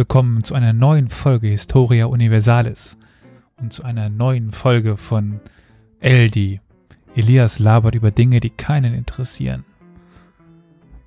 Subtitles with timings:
[0.00, 2.96] Willkommen zu einer neuen Folge Historia Universalis
[3.58, 5.40] und zu einer neuen Folge von
[5.98, 6.62] Eldi.
[7.14, 9.66] Elias labert über Dinge, die keinen interessieren.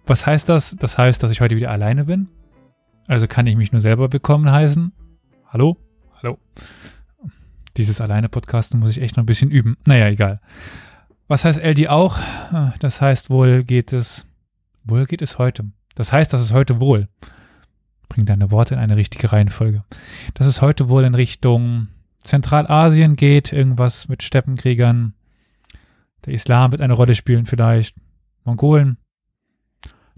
[0.05, 0.75] Was heißt das?
[0.77, 2.27] Das heißt, dass ich heute wieder alleine bin.
[3.07, 4.91] Also kann ich mich nur selber willkommen heißen.
[5.47, 5.75] Hallo?
[6.21, 6.37] Hallo.
[7.77, 9.75] Dieses alleine Podcasten muss ich echt noch ein bisschen üben.
[9.87, 10.39] Naja, egal.
[11.27, 12.19] Was heißt LD auch?
[12.79, 14.27] Das heißt, wohl geht es,
[14.83, 15.65] wohl geht es heute.
[15.95, 17.07] Das heißt, dass es heute wohl.
[18.13, 19.83] Bring deine Worte in eine richtige Reihenfolge.
[20.35, 21.87] Dass es heute wohl in Richtung
[22.23, 25.15] Zentralasien geht, irgendwas mit Steppenkriegern.
[26.23, 27.95] Der Islam wird eine Rolle spielen vielleicht.
[28.43, 28.97] Mongolen.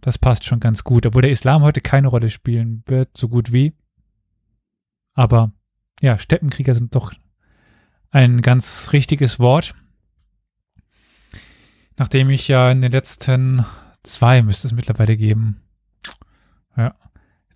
[0.01, 3.53] Das passt schon ganz gut, obwohl der Islam heute keine Rolle spielen wird, so gut
[3.53, 3.73] wie.
[5.13, 5.53] Aber
[6.01, 7.13] ja, Steppenkrieger sind doch
[8.11, 9.73] ein ganz richtiges Wort.
[11.95, 13.65] Nachdem ich ja in den letzten
[14.03, 15.61] zwei müsste es mittlerweile geben.
[16.75, 16.93] Ja,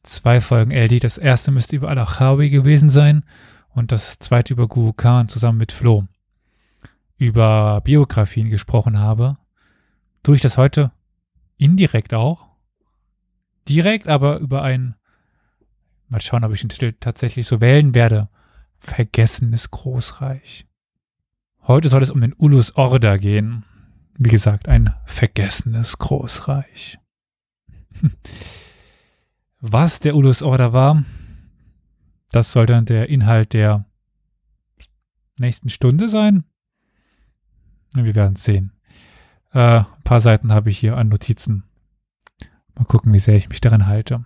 [0.04, 1.04] zwei Folgen LD.
[1.04, 3.24] Das erste müsste über Al-Achawi gewesen sein
[3.70, 6.08] und das zweite über Guru Khan zusammen mit Flo
[7.20, 9.38] über Biografien gesprochen habe.
[10.24, 10.92] Tue ich das heute
[11.58, 12.48] indirekt auch.
[13.68, 14.96] Direkt, aber über ein,
[16.08, 18.30] mal schauen, ob ich den Titel tatsächlich so wählen werde.
[18.80, 20.66] Vergessenes Großreich.
[21.68, 23.66] Heute soll es um den Ulus Orda gehen.
[24.18, 26.98] Wie gesagt, ein vergessenes Großreich.
[29.62, 31.04] Was der Ulus Orda war,
[32.32, 33.86] das soll dann der Inhalt der
[35.38, 36.46] nächsten Stunde sein.
[37.94, 38.72] Wir werden sehen.
[39.52, 41.64] Äh, ein paar Seiten habe ich hier an Notizen.
[42.76, 44.26] Mal gucken, wie sehr ich mich daran halte.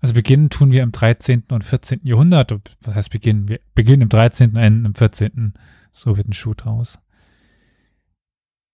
[0.00, 1.44] Also beginnen tun wir im 13.
[1.50, 2.00] und 14.
[2.02, 2.52] Jahrhundert.
[2.80, 3.46] Was heißt beginnen?
[3.46, 4.50] Wir beginnen im 13.
[4.50, 5.54] und enden im 14.
[5.92, 6.98] So wird ein Schuh draus.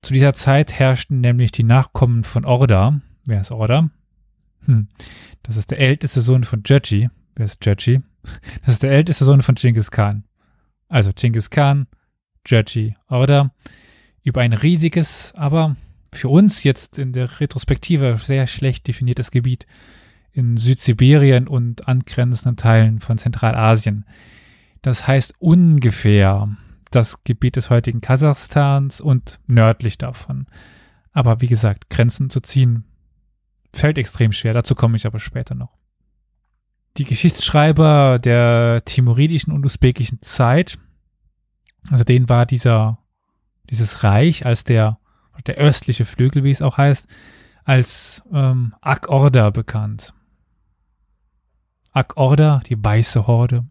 [0.00, 3.02] Zu dieser Zeit herrschten nämlich die Nachkommen von Orda.
[3.24, 3.90] Wer ist Orda?
[4.68, 4.86] Hm.
[5.42, 7.08] Das ist der älteste Sohn von Judgy.
[7.34, 8.00] Wer ist Judgy?
[8.64, 10.24] Das ist der älteste Sohn von Genghis Khan.
[10.88, 11.86] Also Genghis Khan,
[12.46, 13.50] Judgy, Orda
[14.22, 15.76] über ein riesiges, aber
[16.12, 19.66] für uns jetzt in der Retrospektive sehr schlecht definiertes Gebiet
[20.32, 24.04] in Südsibirien und angrenzenden Teilen von Zentralasien.
[24.82, 26.56] Das heißt ungefähr
[26.90, 30.46] das Gebiet des heutigen Kasachstans und nördlich davon.
[31.12, 32.84] Aber wie gesagt, Grenzen zu ziehen
[33.72, 34.54] fällt extrem schwer.
[34.54, 35.76] Dazu komme ich aber später noch.
[36.96, 40.78] Die Geschichtsschreiber der timuridischen und usbekischen Zeit,
[41.90, 42.98] also denen war dieser
[43.70, 44.98] dieses Reich als der,
[45.46, 47.06] der östliche Flügel, wie es auch heißt,
[47.64, 50.14] als ähm, Ak-Orda bekannt.
[51.92, 53.66] Ak-Orda, die weiße Horde.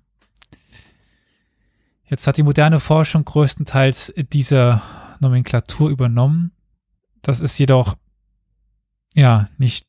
[2.05, 4.81] Jetzt hat die moderne Forschung größtenteils diese
[5.19, 6.51] Nomenklatur übernommen.
[7.21, 7.97] Das ist jedoch
[9.13, 9.86] ja nicht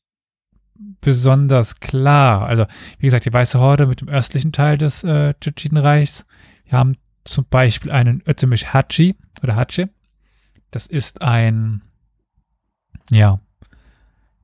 [1.00, 2.47] besonders klar.
[2.47, 2.66] Also,
[2.99, 6.25] wie gesagt, die Weiße Horde mit dem östlichen Teil des äh, Tschetschenreichs.
[6.65, 9.91] Wir haben zum Beispiel einen Ötemisch Hachi oder Hatsche.
[10.71, 11.83] Das ist ein,
[13.11, 13.41] ja,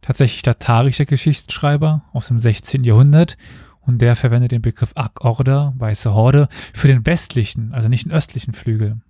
[0.03, 2.84] tatsächlich tatarischer Geschichtsschreiber aus dem 16.
[2.84, 3.37] Jahrhundert
[3.81, 8.55] und der verwendet den Begriff Ak-Order, Weiße Horde, für den westlichen, also nicht den östlichen
[8.55, 9.00] Flügel.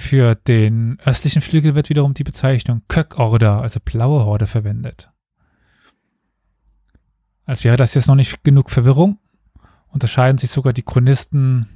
[0.00, 5.10] Für den östlichen Flügel wird wiederum die Bezeichnung Kök-Order, also blaue Horde, verwendet.
[7.44, 9.18] Als wäre das jetzt noch nicht genug Verwirrung,
[9.88, 11.68] unterscheiden sich sogar die Chronisten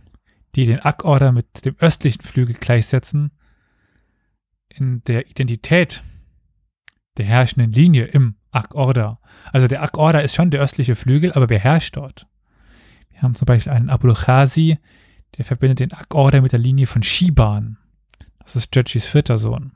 [0.54, 3.32] die den Ak-Order mit dem östlichen Flügel gleichsetzen,
[4.68, 6.04] in der Identität
[7.18, 9.18] der herrschenden Linie im Ak-Order.
[9.52, 12.28] Also der Ak-Order ist schon der östliche Flügel, aber wer herrscht dort?
[13.10, 14.78] Wir haben zum Beispiel einen Abul Khazi,
[15.36, 17.78] der verbindet den Ak-Order mit der Linie von Shiban.
[18.42, 19.72] Das ist Judgis vierter Sohn.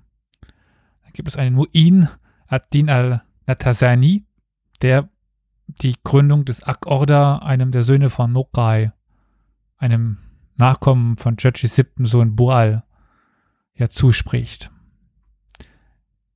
[1.03, 2.09] Dann gibt es einen Mu'in
[2.47, 4.27] ad-Din al-Natazani,
[4.83, 5.09] der
[5.67, 8.93] die Gründung des Ak-Order einem der Söhne von Nokai,
[9.77, 10.19] einem
[10.57, 12.85] Nachkommen von Judges siebten Sohn Boal
[13.75, 14.71] ja zuspricht.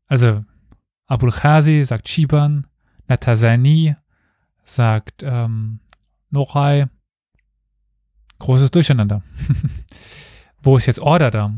[0.06, 0.44] Also
[1.06, 2.66] Abul Khazi sagt Shiban,
[3.08, 3.96] Natazani
[4.62, 5.80] sagt ähm,
[6.30, 6.88] Nochai.
[8.38, 9.22] Großes Durcheinander.
[10.62, 11.52] Wo ist jetzt Order da?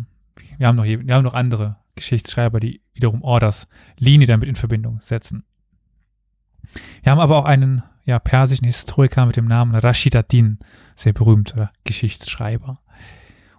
[0.62, 3.66] Wir haben noch, wir haben noch andere Geschichtsschreiber, die wiederum Orders
[3.98, 5.42] Linie damit in Verbindung setzen.
[7.02, 10.60] Wir haben aber auch einen ja, persischen Historiker mit dem Namen Rashid ad-Din,
[10.94, 12.80] sehr berühmter Geschichtsschreiber.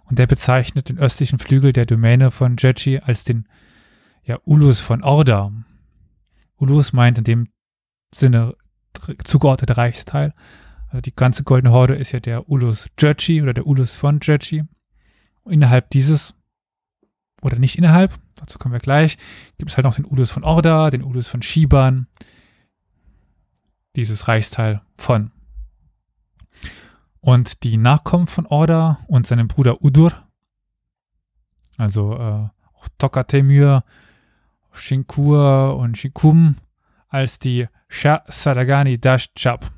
[0.04, 3.48] Und der bezeichnet den östlichen Flügel der Domäne von Jeji als den
[4.22, 5.52] ja, Ulus von Orda.
[6.56, 7.48] Ulus meint in dem
[8.14, 8.56] Sinne
[9.24, 10.32] zugeordneter Reichsteil.
[10.88, 14.64] Also die ganze Goldene Horde ist ja der Ulus Jeji oder der Ulus von Jeji.
[15.44, 16.34] Innerhalb dieses,
[17.44, 19.18] oder nicht innerhalb, dazu kommen wir gleich,
[19.58, 22.06] gibt es halt noch den Ulus von Orda, den Ulus von Shiban,
[23.96, 25.30] dieses Reichsteil von.
[27.20, 30.12] Und die Nachkommen von Orda und seinem Bruder Udur,
[31.76, 32.48] also äh,
[32.98, 33.84] Tokatemür,
[34.72, 36.56] Shinkur und Shikum,
[37.08, 39.70] als die Shah Sadagani Dashchab,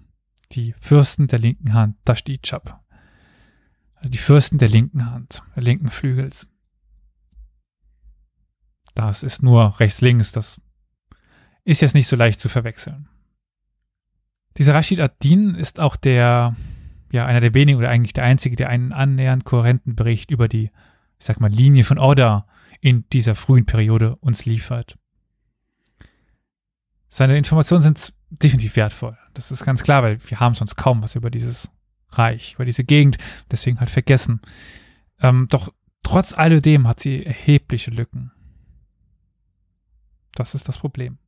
[0.52, 2.80] die Fürsten der linken Hand, Dashtichab.
[3.96, 6.48] Also die Fürsten der linken Hand, der linken Flügels.
[8.96, 10.58] Das ist nur rechts-links, das
[11.64, 13.08] ist jetzt nicht so leicht zu verwechseln.
[14.56, 16.56] Dieser Rashid ad-Din ist auch der,
[17.12, 20.70] ja, einer der wenigen oder eigentlich der einzige, der einen annähernd kohärenten Bericht über die,
[21.18, 22.46] ich sag mal, Linie von Orda
[22.80, 24.96] in dieser frühen Periode uns liefert.
[27.10, 29.18] Seine Informationen sind definitiv wertvoll.
[29.34, 31.70] Das ist ganz klar, weil wir haben sonst kaum was über dieses
[32.08, 33.18] Reich, über diese Gegend,
[33.50, 34.40] deswegen halt vergessen.
[35.20, 35.70] Ähm, doch
[36.02, 38.32] trotz alledem hat sie erhebliche Lücken.
[40.36, 41.18] Das ist das Problem.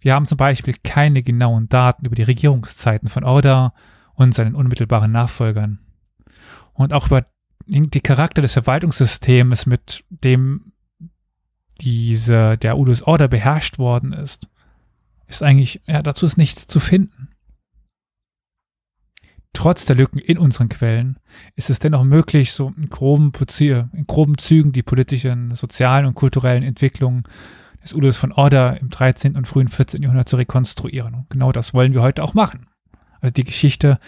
[0.00, 3.74] Wir haben zum Beispiel keine genauen Daten über die Regierungszeiten von Orda
[4.14, 5.78] und seinen unmittelbaren Nachfolgern.
[6.72, 7.26] Und auch über
[7.66, 10.72] die Charakter des Verwaltungssystems, mit dem
[11.80, 14.48] diese, der Udus Order beherrscht worden ist,
[15.26, 17.28] ist eigentlich, ja, dazu ist nichts zu finden.
[19.52, 21.18] Trotz der Lücken in unseren Quellen
[21.56, 26.62] ist es dennoch möglich, so in groben, in groben Zügen die politischen, sozialen und kulturellen
[26.62, 27.24] Entwicklungen
[27.82, 29.36] des Udus von Order im 13.
[29.36, 30.02] und frühen 14.
[30.02, 31.14] Jahrhundert zu rekonstruieren.
[31.14, 32.66] Und genau das wollen wir heute auch machen.
[33.20, 33.98] Also die Geschichte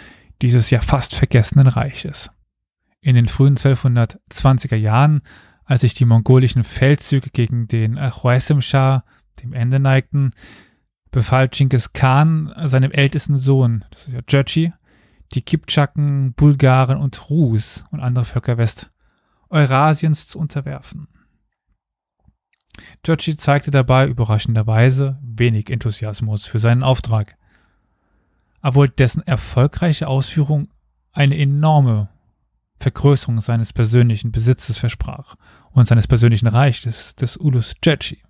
[0.40, 2.30] dieses ja fast vergessenen Reiches.
[3.00, 5.22] In den frühen 1220er Jahren,
[5.64, 9.04] als sich die mongolischen Feldzüge gegen den Khwarizm-Schah
[9.42, 10.32] dem Ende neigten,
[11.10, 14.72] befahl Genghis Khan seinem ältesten Sohn, das ist ja Jöchi,
[15.34, 21.08] die Kipchaken, Bulgaren und Rus und andere Völker West-Eurasiens zu unterwerfen.
[23.04, 27.36] Jöchi zeigte dabei überraschenderweise wenig Enthusiasmus für seinen Auftrag,
[28.62, 30.70] obwohl dessen erfolgreiche Ausführung
[31.12, 32.08] eine enorme
[32.78, 35.36] Vergrößerung seines persönlichen Besitzes versprach
[35.70, 38.22] und seines persönlichen Reiches, des Ulus Jöchi.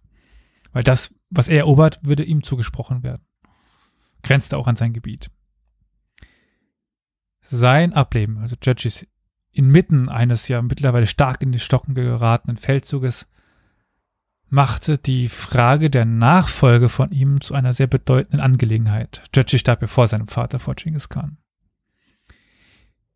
[0.72, 3.24] Weil das, was er erobert, würde ihm zugesprochen werden.
[4.22, 5.30] Grenzte auch an sein Gebiet.
[7.46, 9.06] Sein Ableben, also Jöchis,
[9.52, 13.26] inmitten eines ja mittlerweile stark in die Stocken geratenen Feldzuges,
[14.52, 19.22] machte die Frage der Nachfolge von ihm zu einer sehr bedeutenden Angelegenheit.
[19.34, 21.38] Jöchi starb ja vor seinem Vater, vor Genghis Khan.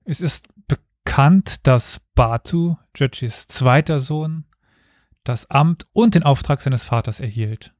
[0.04, 4.46] Es ist bekannt, dass Batu, Jöchis zweiter Sohn,
[5.24, 7.74] das Amt und den Auftrag seines Vaters erhielt.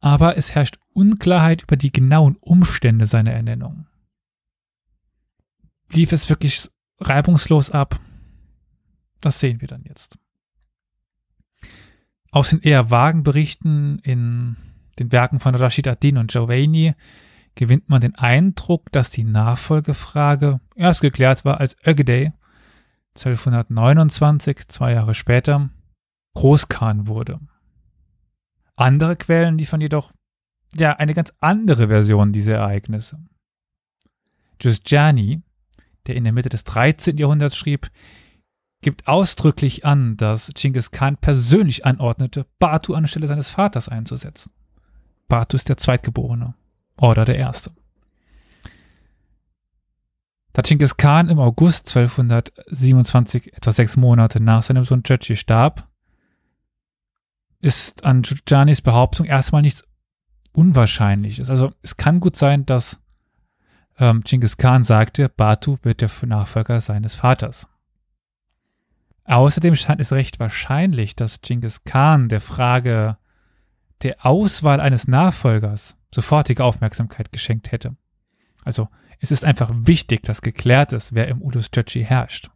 [0.00, 3.86] Aber es herrscht Unklarheit über die genauen Umstände seiner Ernennung.
[5.92, 6.68] Lief es wirklich
[6.98, 8.00] reibungslos ab?
[9.20, 10.18] Das sehen wir dann jetzt.
[12.30, 14.56] Aus den eher vagen Berichten in
[14.98, 16.94] den Werken von Rashid ad-Din und Giovanni
[17.54, 22.32] gewinnt man den Eindruck, dass die Nachfolgefrage erst geklärt war, als Ögedei
[23.16, 25.70] 1229, zwei Jahre später,
[26.34, 27.40] Großkhan wurde.
[28.76, 30.12] Andere Quellen liefern jedoch
[30.76, 33.18] ja eine ganz andere Version dieser Ereignisse.
[34.58, 35.42] Giustiani,
[36.06, 37.16] der in der Mitte des 13.
[37.16, 37.90] Jahrhunderts schrieb,
[38.82, 44.52] gibt ausdrücklich an, dass Genghis Khan persönlich anordnete, Batu anstelle seines Vaters einzusetzen.
[45.28, 46.54] Batu ist der Zweitgeborene,
[46.96, 47.72] oder der Erste.
[50.52, 55.88] Da Genghis Khan im August 1227, etwa sechs Monate nach seinem Sohn Jöchi starb,
[57.60, 59.84] ist an Giugianis Behauptung erstmal nichts
[60.52, 61.50] Unwahrscheinliches.
[61.50, 62.98] Also es kann gut sein, dass
[63.98, 67.68] ähm, Genghis Khan sagte, Batu wird der Nachfolger seines Vaters.
[69.30, 73.16] Außerdem scheint es recht wahrscheinlich, dass Genghis Khan der Frage
[74.02, 77.96] der Auswahl eines Nachfolgers sofortige Aufmerksamkeit geschenkt hätte.
[78.64, 78.88] Also
[79.20, 82.50] es ist einfach wichtig, dass geklärt ist, wer im Ulus Jöchi herrscht.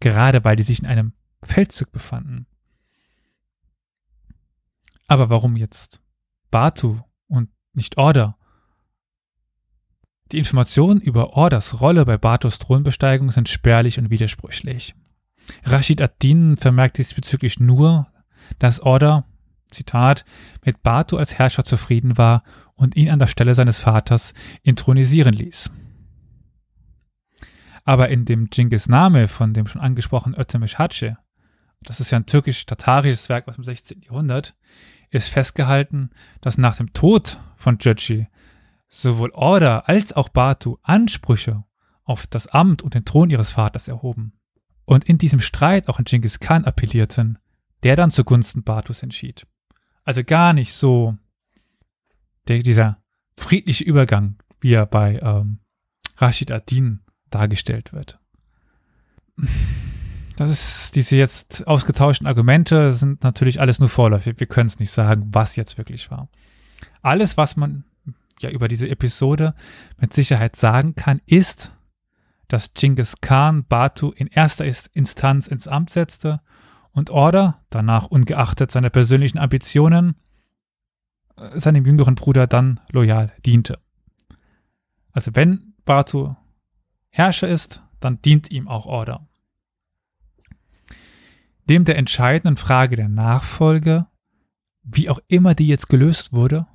[0.00, 1.12] Gerade weil die sich in einem
[1.44, 2.48] Feldzug befanden.
[5.06, 6.00] Aber warum jetzt
[6.50, 6.98] Batu
[7.28, 8.36] und nicht Order?
[10.32, 14.96] Die Informationen über Orders Rolle bei Batus Thronbesteigung sind spärlich und widersprüchlich.
[15.64, 18.06] Rashid ad-Din vermerkt diesbezüglich nur,
[18.58, 19.24] dass Order,
[19.70, 20.24] Zitat,
[20.64, 22.42] mit Batu als Herrscher zufrieden war
[22.74, 25.70] und ihn an der Stelle seines Vaters intronisieren ließ.
[27.84, 31.18] Aber in dem Genghis Name von dem schon angesprochenen Ötemisch Hatsche,
[31.82, 34.02] das ist ja ein türkisch-tatarisches Werk aus dem 16.
[34.02, 34.54] Jahrhundert,
[35.10, 38.28] ist festgehalten, dass nach dem Tod von Jöchi
[38.88, 41.64] sowohl Order als auch Batu Ansprüche
[42.04, 44.32] auf das Amt und den Thron ihres Vaters erhoben
[44.90, 47.38] und in diesem Streit auch an Genghis Khan appellierten,
[47.84, 49.46] der dann zugunsten Batus entschied.
[50.02, 51.16] Also gar nicht so
[52.48, 52.98] der, dieser
[53.36, 55.60] friedliche Übergang, wie er bei ähm,
[56.16, 58.18] Rashid Adin dargestellt wird.
[60.34, 64.40] Das ist, diese jetzt ausgetauschten Argumente sind natürlich alles nur vorläufig.
[64.40, 66.28] Wir können es nicht sagen, was jetzt wirklich war.
[67.00, 67.84] Alles, was man
[68.40, 69.54] ja über diese Episode
[69.98, 71.70] mit Sicherheit sagen kann, ist,
[72.50, 76.40] dass Genghis Khan Batu in erster Instanz ins Amt setzte
[76.92, 80.16] und Order, danach ungeachtet seiner persönlichen Ambitionen,
[81.36, 83.78] äh, seinem jüngeren Bruder dann loyal diente.
[85.12, 86.34] Also wenn Batu
[87.08, 89.26] Herrscher ist, dann dient ihm auch Order.
[91.66, 94.06] Neben der entscheidenden Frage der Nachfolge,
[94.82, 96.66] wie auch immer die jetzt gelöst wurde,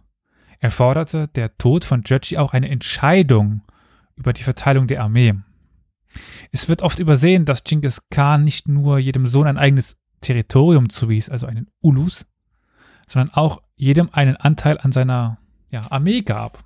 [0.59, 3.61] erforderte der Tod von Jochi auch eine Entscheidung
[4.15, 5.33] über die Verteilung der Armee.
[6.51, 11.29] Es wird oft übersehen, dass Genghis Khan nicht nur jedem Sohn ein eigenes Territorium zuwies,
[11.29, 12.25] also einen Ulus,
[13.07, 15.37] sondern auch jedem einen Anteil an seiner
[15.69, 16.63] ja, Armee gab.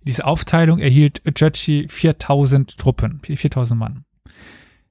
[0.00, 4.04] In dieser Aufteilung erhielt Jochi 4000 Truppen, 4000 Mann.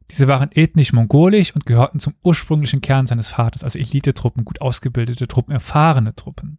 [0.10, 5.28] Diese waren ethnisch mongolisch und gehörten zum ursprünglichen Kern seines Vaters, also Elitetruppen, gut ausgebildete
[5.28, 6.58] Truppen, erfahrene Truppen.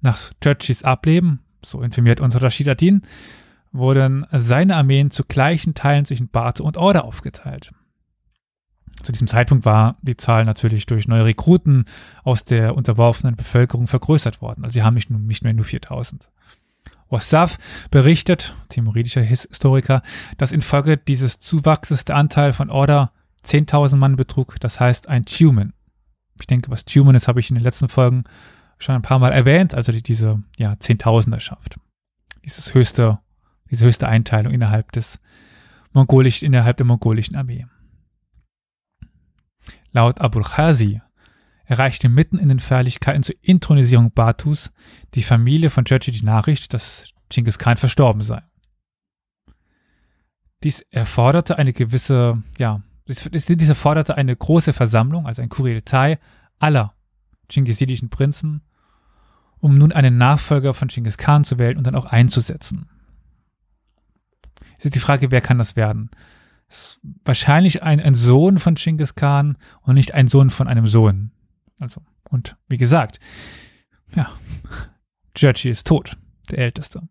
[0.00, 3.02] Nach Churchis Ableben, so informiert unser Rashid Adin,
[3.72, 7.72] wurden seine Armeen zu gleichen Teilen zwischen Bate und Order aufgeteilt.
[9.02, 11.86] Zu diesem Zeitpunkt war die Zahl natürlich durch neue Rekruten
[12.22, 14.64] aus der unterworfenen Bevölkerung vergrößert worden.
[14.64, 16.30] Also sie haben nicht, nicht mehr nur 4000.
[17.08, 17.58] Wassaf
[17.90, 20.02] berichtet, timoridischer Historiker,
[20.38, 23.12] dass infolge dieses Zuwachses der Anteil von Order
[23.44, 25.74] 10.000 Mann betrug, das heißt ein Tumen.
[26.40, 28.24] Ich denke, was Tumen ist, habe ich in den letzten Folgen
[28.78, 31.78] schon ein paar Mal erwähnt, also die, diese ja, Zehntausender-Schaft.
[32.44, 33.18] Dieses höchste,
[33.72, 35.18] diese höchste Einteilung innerhalb des
[35.92, 37.66] mongolischen, innerhalb der mongolischen Armee.
[39.90, 41.00] Laut Abul Khazi
[41.64, 44.70] erreichte mitten in den Feierlichkeiten zur Intronisierung Batus
[45.14, 48.42] die Familie von Churchill die Nachricht, dass Genghis Khan verstorben sei.
[50.62, 56.20] Dies erforderte eine gewisse, ja, dies erforderte eine große Versammlung, also ein Kurieltai
[56.60, 56.94] aller
[57.48, 58.62] Chinghisidischen Prinzen
[59.62, 62.88] um nun einen Nachfolger von Genghis Khan zu wählen und dann auch einzusetzen.
[64.82, 66.10] Es ist die Frage, wer kann das werden?
[66.68, 71.30] Ist wahrscheinlich ein, ein Sohn von Genghis Khan und nicht ein Sohn von einem Sohn.
[71.78, 73.20] Also, und wie gesagt,
[74.12, 74.28] ja,
[75.36, 76.16] Judgy ist tot,
[76.50, 77.08] der Älteste.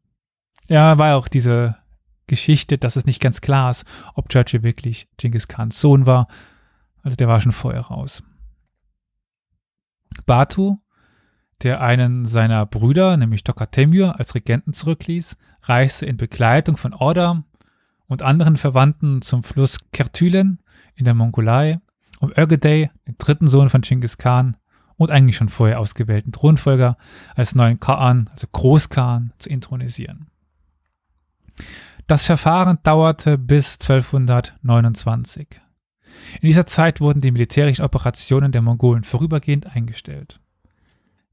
[0.68, 1.78] Ja, war auch diese
[2.28, 3.86] Geschichte, dass es nicht ganz klar ist,
[4.16, 6.28] ob Judgy wirklich Genghis Khans Sohn war.
[7.04, 8.22] Also der war schon vorher raus.
[10.26, 10.78] Batu
[11.64, 17.44] der einen seiner Brüder, nämlich Tokatemür, als Regenten zurückließ, reiste in Begleitung von Orda
[18.12, 20.60] und anderen Verwandten zum Fluss Kertylen
[20.96, 21.80] in der Mongolei,
[22.20, 24.58] um Ögedei, den dritten Sohn von Genghis Khan
[24.98, 26.98] und eigentlich schon vorher ausgewählten Thronfolger,
[27.36, 30.28] als neuen Khan, also Großkhan, zu intronisieren.
[32.06, 35.48] Das Verfahren dauerte bis 1229.
[36.42, 40.42] In dieser Zeit wurden die militärischen Operationen der Mongolen vorübergehend eingestellt.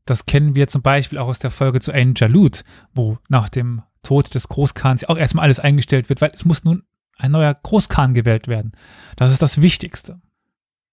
[0.08, 3.82] Das kennen wir zum Beispiel auch aus der Folge zu Ain Jalut, wo nach dem
[4.02, 6.82] Tod des Großkhans auch erstmal alles eingestellt wird, weil es muss nun
[7.18, 8.72] ein neuer Großkhan gewählt werden.
[9.16, 10.18] Das ist das Wichtigste.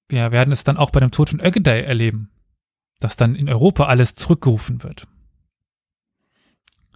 [0.10, 2.30] Wir werden es dann auch bei dem Tod von Ögedei erleben,
[3.00, 5.08] dass dann in Europa alles zurückgerufen wird.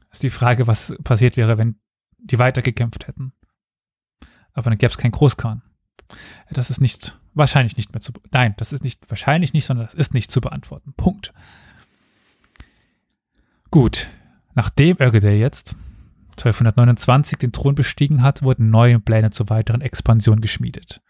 [0.09, 1.79] Das ist die Frage, was passiert wäre, wenn
[2.17, 3.31] die weitergekämpft hätten.
[4.51, 5.61] Aber dann gäbe es keinen Großkhan.
[6.49, 9.93] Das ist nicht, wahrscheinlich nicht mehr zu, nein, das ist nicht, wahrscheinlich nicht, sondern das
[9.93, 10.93] ist nicht zu beantworten.
[10.97, 11.31] Punkt.
[13.71, 14.09] Gut,
[14.55, 15.75] nachdem Ögedei jetzt
[16.31, 21.01] 1229 den Thron bestiegen hat, wurden neue Pläne zur weiteren Expansion geschmiedet.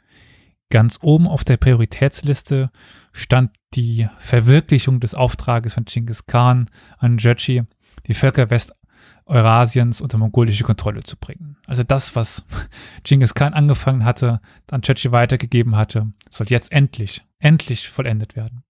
[0.69, 2.69] Ganz oben auf der Prioritätsliste
[3.13, 6.65] stand die Verwirklichung des Auftrages von Genghis Khan
[6.97, 7.63] an Jöchi,
[8.07, 11.57] die Völker West-Eurasiens unter mongolische Kontrolle zu bringen.
[11.65, 12.45] Also das, was
[13.03, 18.63] Genghis Khan angefangen hatte, an Jöchi weitergegeben hatte, soll jetzt endlich, endlich vollendet werden.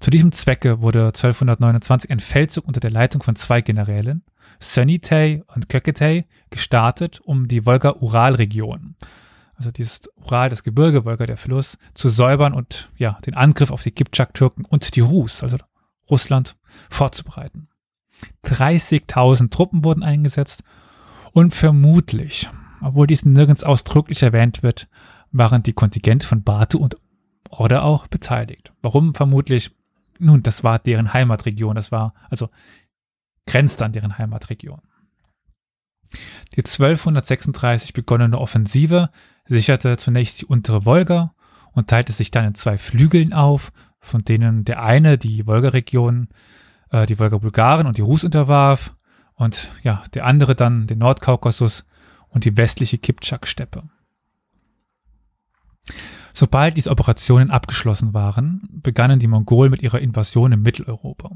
[0.00, 4.22] Zu diesem Zwecke wurde 1229 ein Feldzug unter der Leitung von zwei Generälen,
[4.60, 8.96] Sönitei und Köketei, gestartet, um die Wolga-Ural-Region,
[9.54, 13.82] also dieses Ural, das Gebirge, Wolga, der Fluss, zu säubern und ja, den Angriff auf
[13.82, 15.58] die Kipchak-Türken und die Rus, also
[16.08, 16.56] Russland,
[16.90, 17.68] vorzubereiten.
[18.44, 20.62] 30.000 Truppen wurden eingesetzt
[21.32, 22.48] und vermutlich,
[22.80, 24.88] obwohl dies nirgends ausdrücklich erwähnt wird,
[25.30, 26.96] waren die Kontingente von Batu und
[27.50, 28.72] oder auch beteiligt.
[28.82, 29.74] Warum vermutlich?
[30.18, 32.50] Nun, das war deren Heimatregion, das war, also
[33.46, 34.80] grenzte an deren Heimatregion.
[36.56, 39.10] Die 1236 begonnene Offensive
[39.46, 41.34] sicherte zunächst die untere Wolga
[41.72, 46.28] und teilte sich dann in zwei Flügeln auf, von denen der eine die Wolga-Region
[46.90, 48.94] äh, die Wolga-Bulgaren und die Rus unterwarf
[49.34, 51.84] und ja, der andere dann den Nordkaukasus
[52.28, 53.88] und die westliche Kipchak-Steppe.
[56.38, 61.32] Sobald diese Operationen abgeschlossen waren, begannen die Mongolen mit ihrer Invasion in Mitteleuropa.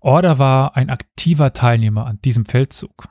[0.00, 3.08] Order war ein aktiver Teilnehmer an diesem Feldzug.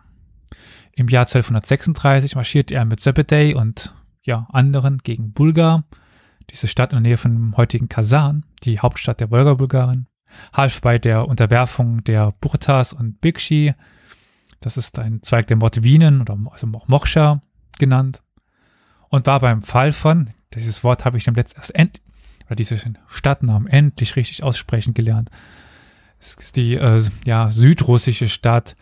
[0.91, 3.91] Im Jahr 1236 marschierte er mit Zebedee und
[4.21, 5.85] ja, anderen gegen Bulgar,
[6.51, 10.05] diese Stadt in der Nähe von dem heutigen Kasan, die Hauptstadt der Wolga-Bulgaren,
[10.53, 13.73] half bei der Unterwerfung der Burtas und Bikshi,
[14.59, 17.41] das ist ein Zweig der Mordwinen oder also auch Moksha
[17.79, 18.21] genannt,
[19.09, 22.01] und war beim Fall von, dieses Wort habe ich dann letztens erst end,
[22.45, 25.29] oder diese Stadtnamen endlich richtig aussprechen gelernt,
[26.19, 28.75] es ist die äh, ja, südrussische Stadt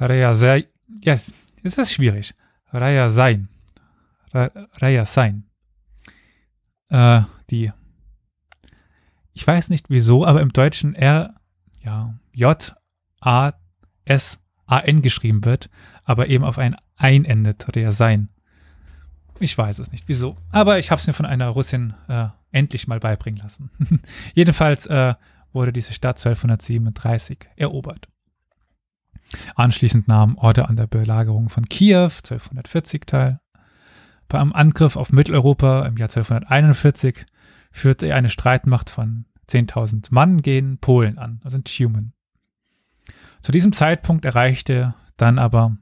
[0.00, 0.68] Ryazai.
[1.02, 2.34] Yes, es ist schwierig.
[2.72, 3.48] Rayasain.
[4.32, 5.44] Rayasain.
[6.90, 7.72] Äh, die.
[9.32, 11.34] Ich weiß nicht wieso, aber im Deutschen R,
[11.82, 12.74] ja, J,
[13.20, 13.52] A,
[14.04, 15.68] S, A, N geschrieben wird,
[16.04, 17.66] aber eben auf ein Ein endet.
[17.74, 18.28] Rayasain.
[19.38, 20.36] Ich weiß es nicht wieso.
[20.50, 23.70] Aber ich habe es mir von einer Russin äh, endlich mal beibringen lassen.
[24.34, 25.14] Jedenfalls äh,
[25.52, 28.08] wurde diese Stadt 1237 erobert.
[29.54, 33.40] Anschließend nahm Order an der Belagerung von Kiew 1240 teil.
[34.28, 37.26] Bei einem Angriff auf Mitteleuropa im Jahr 1241
[37.70, 42.12] führte er eine Streitmacht von 10.000 Mann gegen Polen an, also in Tumen.
[43.40, 45.76] Zu diesem Zeitpunkt erreichte dann aber,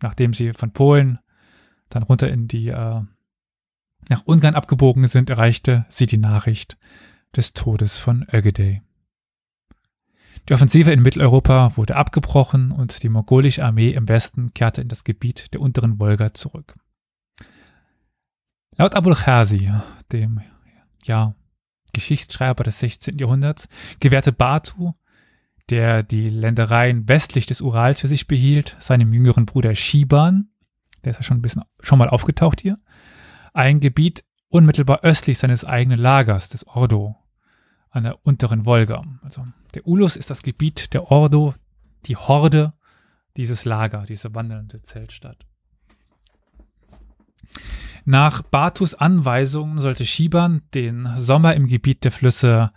[0.00, 1.18] nachdem sie von Polen
[1.90, 3.02] dann runter in die äh,
[4.08, 6.78] nach Ungarn abgebogen sind, erreichte sie die Nachricht
[7.36, 8.82] des Todes von Ögedei.
[10.48, 15.04] Die Offensive in Mitteleuropa wurde abgebrochen und die mongolische Armee im Westen kehrte in das
[15.04, 16.74] Gebiet der unteren Wolga zurück.
[18.76, 19.70] Laut Abul Khazi,
[20.12, 20.40] dem
[21.04, 21.34] ja,
[21.92, 23.18] Geschichtsschreiber des 16.
[23.18, 23.68] Jahrhunderts,
[24.00, 24.94] gewährte Batu,
[25.68, 30.48] der die Ländereien westlich des Urals für sich behielt, seinem jüngeren Bruder Shiban,
[31.04, 32.78] der ist ja schon ein bisschen schon mal aufgetaucht hier,
[33.52, 37.16] ein Gebiet unmittelbar östlich seines eigenen Lagers, des Ordo,
[37.90, 39.04] an der unteren Wolga.
[39.22, 41.54] Also der Ulus ist das Gebiet der Ordo,
[42.06, 42.72] die Horde,
[43.36, 45.46] dieses Lager, diese wandelnde Zeltstadt.
[48.04, 52.72] Nach Batus Anweisung sollte Shiban den Sommer im Gebiet der Flüsse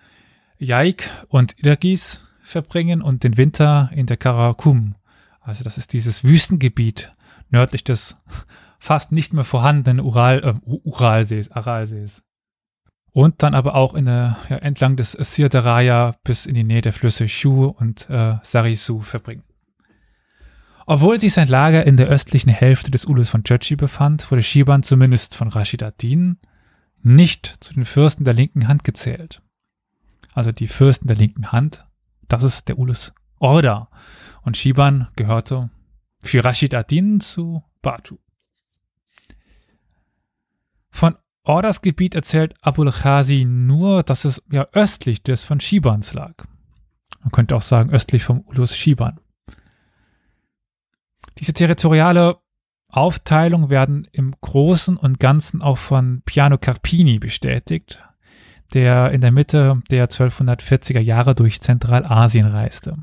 [0.58, 4.96] Jaik und Irgis verbringen und den Winter in der Karakum.
[5.40, 7.14] Also das ist dieses Wüstengebiet
[7.52, 8.18] nördlich des
[8.80, 12.24] fast nicht mehr vorhandenen Ural, äh, Uralsees, Aralsees
[13.14, 16.94] und dann aber auch in der, ja, entlang des Sirdaraya bis in die Nähe der
[16.94, 19.44] Flüsse Shu und äh, Sarisu verbringen.
[20.86, 24.84] Obwohl sich sein Lager in der östlichen Hälfte des Ulus von Churchi befand, wurde Shiban
[24.84, 26.38] zumindest von Rashid ad-Din
[27.04, 29.42] nicht zu den Fürsten der linken Hand gezählt.
[30.34, 31.86] Also die Fürsten der linken Hand,
[32.28, 33.90] das ist der Ulus Orda.
[34.44, 35.70] Und Shiban gehörte
[36.22, 38.18] für Rashid ad-Din zu Batu.
[40.92, 46.46] Von Ordas Gebiet erzählt Abul Khazi nur, dass es ja östlich des von Shibans lag.
[47.22, 49.20] Man könnte auch sagen östlich vom Ulus Shiban.
[51.40, 52.38] Diese territoriale
[52.90, 58.04] Aufteilung werden im Großen und Ganzen auch von Piano Carpini bestätigt,
[58.74, 62.98] der in der Mitte der 1240er Jahre durch Zentralasien reiste.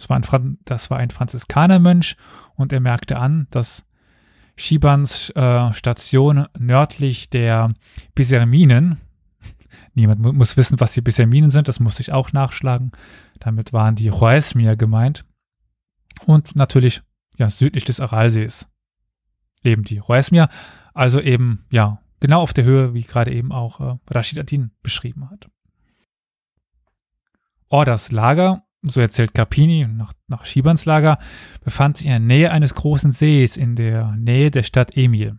[0.00, 2.16] Das war ein, das war ein Franziskanermönch
[2.54, 3.84] und er merkte an, dass
[4.56, 7.68] Schibans äh, Station nördlich der
[8.14, 8.98] Biserminen.
[9.94, 12.92] Niemand mu muss wissen, was die Biserminen sind, das musste ich auch nachschlagen.
[13.40, 15.26] Damit waren die Huaesmir gemeint.
[16.24, 17.02] Und natürlich,
[17.36, 18.68] ja, südlich des Aralsees
[19.62, 20.48] leben die Huaesmir.
[20.94, 25.28] Also eben, ja, genau auf der Höhe, wie gerade eben auch äh, Rashid Adin beschrieben
[25.28, 25.50] hat.
[27.68, 31.18] Orders Lager so erzählt Capini nach, nach Schibans Lager,
[31.64, 35.38] befand sich in der Nähe eines großen Sees in der Nähe der Stadt Emil.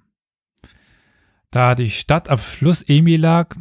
[1.50, 3.56] Da die Stadt am Fluss Emil lag,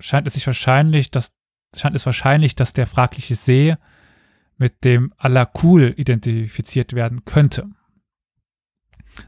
[0.00, 1.34] scheint es sich wahrscheinlich, dass,
[1.76, 3.76] scheint es wahrscheinlich, dass der fragliche See
[4.56, 7.66] mit dem Alakul identifiziert werden könnte.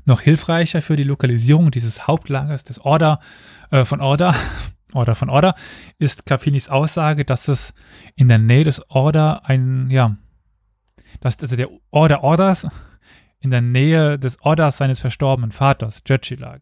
[0.04, 3.20] Noch hilfreicher für die Lokalisierung dieses Hauptlagers des Order,
[3.70, 4.34] äh, von Order
[4.92, 5.54] Order von Order,
[5.98, 7.74] ist Capinis Aussage, dass es
[8.14, 10.16] in der Nähe des Order ein, ja,
[11.20, 12.66] dass also der Order Orders
[13.40, 16.60] in der Nähe des Orders seines verstorbenen Vaters, Jötchi, lag.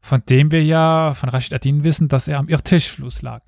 [0.00, 3.42] Von dem wir ja von Rashid Adin wissen, dass er am Irtischfluss lag.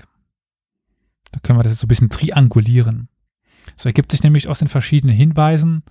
[1.33, 3.09] Da können wir das jetzt so ein bisschen triangulieren.
[3.77, 5.83] So ergibt sich nämlich aus den verschiedenen Hinweisen,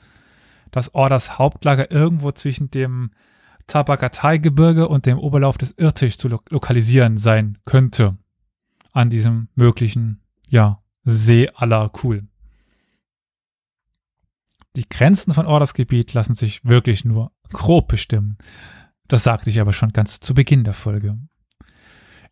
[0.71, 3.11] dass Orders Hauptlager irgendwo zwischen dem
[3.67, 8.17] Tabakatai-Gebirge und dem Oberlauf des Irtisch zu lo lokalisieren sein könnte.
[8.91, 12.27] An diesem möglichen, ja, See aller cool.
[14.75, 18.37] Die Grenzen von Orders Gebiet lassen sich wirklich nur grob bestimmen.
[19.07, 21.17] Das sagte ich aber schon ganz zu Beginn der Folge.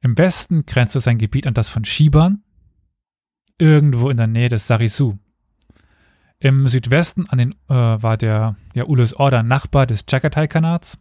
[0.01, 2.43] Im Westen grenzte sein Gebiet an das von Shiban,
[3.57, 5.17] irgendwo in der Nähe des Sarisu.
[6.39, 10.99] Im Südwesten an den, äh, war der ja, Ulus Order Nachbar des Chagatai-Kanats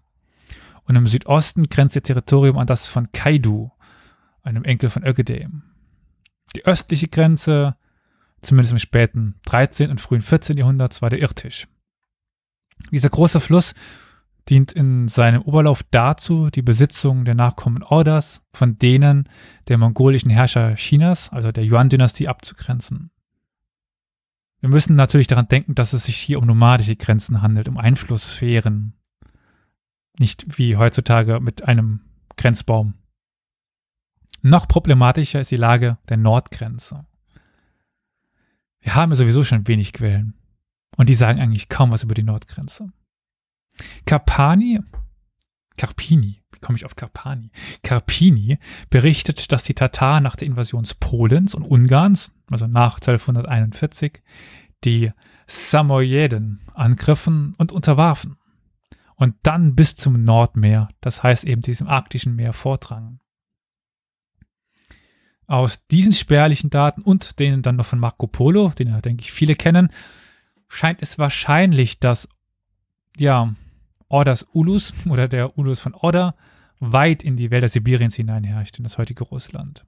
[0.85, 3.71] und im Südosten grenzt ihr Territorium an das von Kaidu,
[4.42, 5.49] einem Enkel von Ögedei.
[6.57, 7.77] Die östliche Grenze,
[8.42, 9.90] zumindest im späten 13.
[9.90, 10.57] und frühen 14.
[10.57, 11.68] Jahrhundert, war der Irtisch.
[12.90, 13.75] Dieser große Fluss
[14.49, 19.29] dient in seinem Oberlauf dazu, die Besitzung der Nachkommen Orders von denen
[19.68, 23.11] der mongolischen Herrscher Chinas, also der Yuan-Dynastie, abzugrenzen.
[24.61, 28.95] Wir müssen natürlich daran denken, dass es sich hier um nomadische Grenzen handelt, um Einflusssphären.
[30.18, 32.01] Nicht wie heutzutage mit einem
[32.37, 32.94] Grenzbaum.
[34.42, 37.07] Noch problematischer ist die Lage der Nordgrenze.
[38.81, 40.35] Wir haben ja sowieso schon wenig Quellen.
[40.96, 42.92] Und die sagen eigentlich kaum was über die Nordgrenze.
[44.05, 44.81] Carpani,
[45.77, 47.51] Carpini, wie komme ich auf Carpani?
[47.83, 48.59] Carpini
[48.90, 54.22] berichtet, dass die Tataren nach der Invasion Polens und Ungarns, also nach 1241,
[54.85, 55.12] die
[55.46, 58.37] Samoyeden angriffen und unterwarfen
[59.22, 63.20] und dann bis zum Nordmeer, das heißt eben diesem arktischen Meer vordrangen.
[65.46, 69.30] Aus diesen spärlichen Daten und denen dann noch von Marco Polo, den ja, denke ich,
[69.30, 69.92] viele kennen,
[70.66, 72.28] scheint es wahrscheinlich, dass
[73.16, 73.54] ja,
[74.08, 76.35] Orders Ulus oder der Ulus von Orda
[76.80, 79.87] weit in die Wälder Sibiriens hineinherrscht, in das heutige Russland.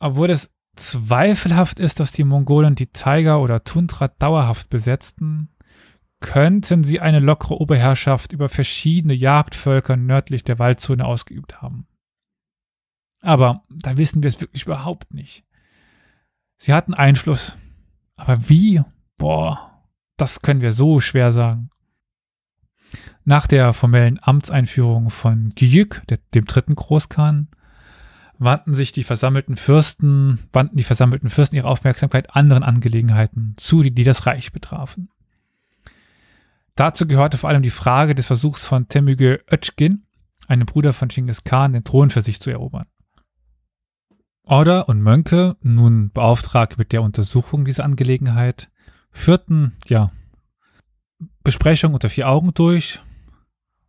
[0.00, 5.48] Obwohl es zweifelhaft ist, dass die Mongolen die Taiga oder Tundra dauerhaft besetzten,
[6.24, 11.86] könnten sie eine lockere Oberherrschaft über verschiedene Jagdvölker nördlich der Waldzone ausgeübt haben.
[13.20, 15.44] Aber da wissen wir es wirklich überhaupt nicht.
[16.56, 17.58] Sie hatten Einfluss,
[18.16, 18.80] aber wie?
[19.18, 19.82] Boah,
[20.16, 21.68] das können wir so schwer sagen.
[23.24, 27.48] Nach der formellen Amtseinführung von Gyük, dem dritten Großkhan,
[28.38, 33.94] wandten sich die versammelten Fürsten, wandten die versammelten Fürsten ihre Aufmerksamkeit anderen Angelegenheiten zu, die,
[33.94, 35.10] die das Reich betrafen.
[36.76, 40.06] Dazu gehörte vor allem die Frage des Versuchs von Temüge Ötschgin,
[40.48, 42.86] einem Bruder von Genghis Khan, den Thron für sich zu erobern.
[44.42, 48.70] Order und Mönke, nun beauftragt mit der Untersuchung dieser Angelegenheit,
[49.10, 50.08] führten, ja,
[51.44, 53.00] Besprechungen unter vier Augen durch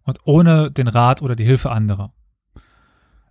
[0.03, 2.13] und ohne den Rat oder die Hilfe anderer.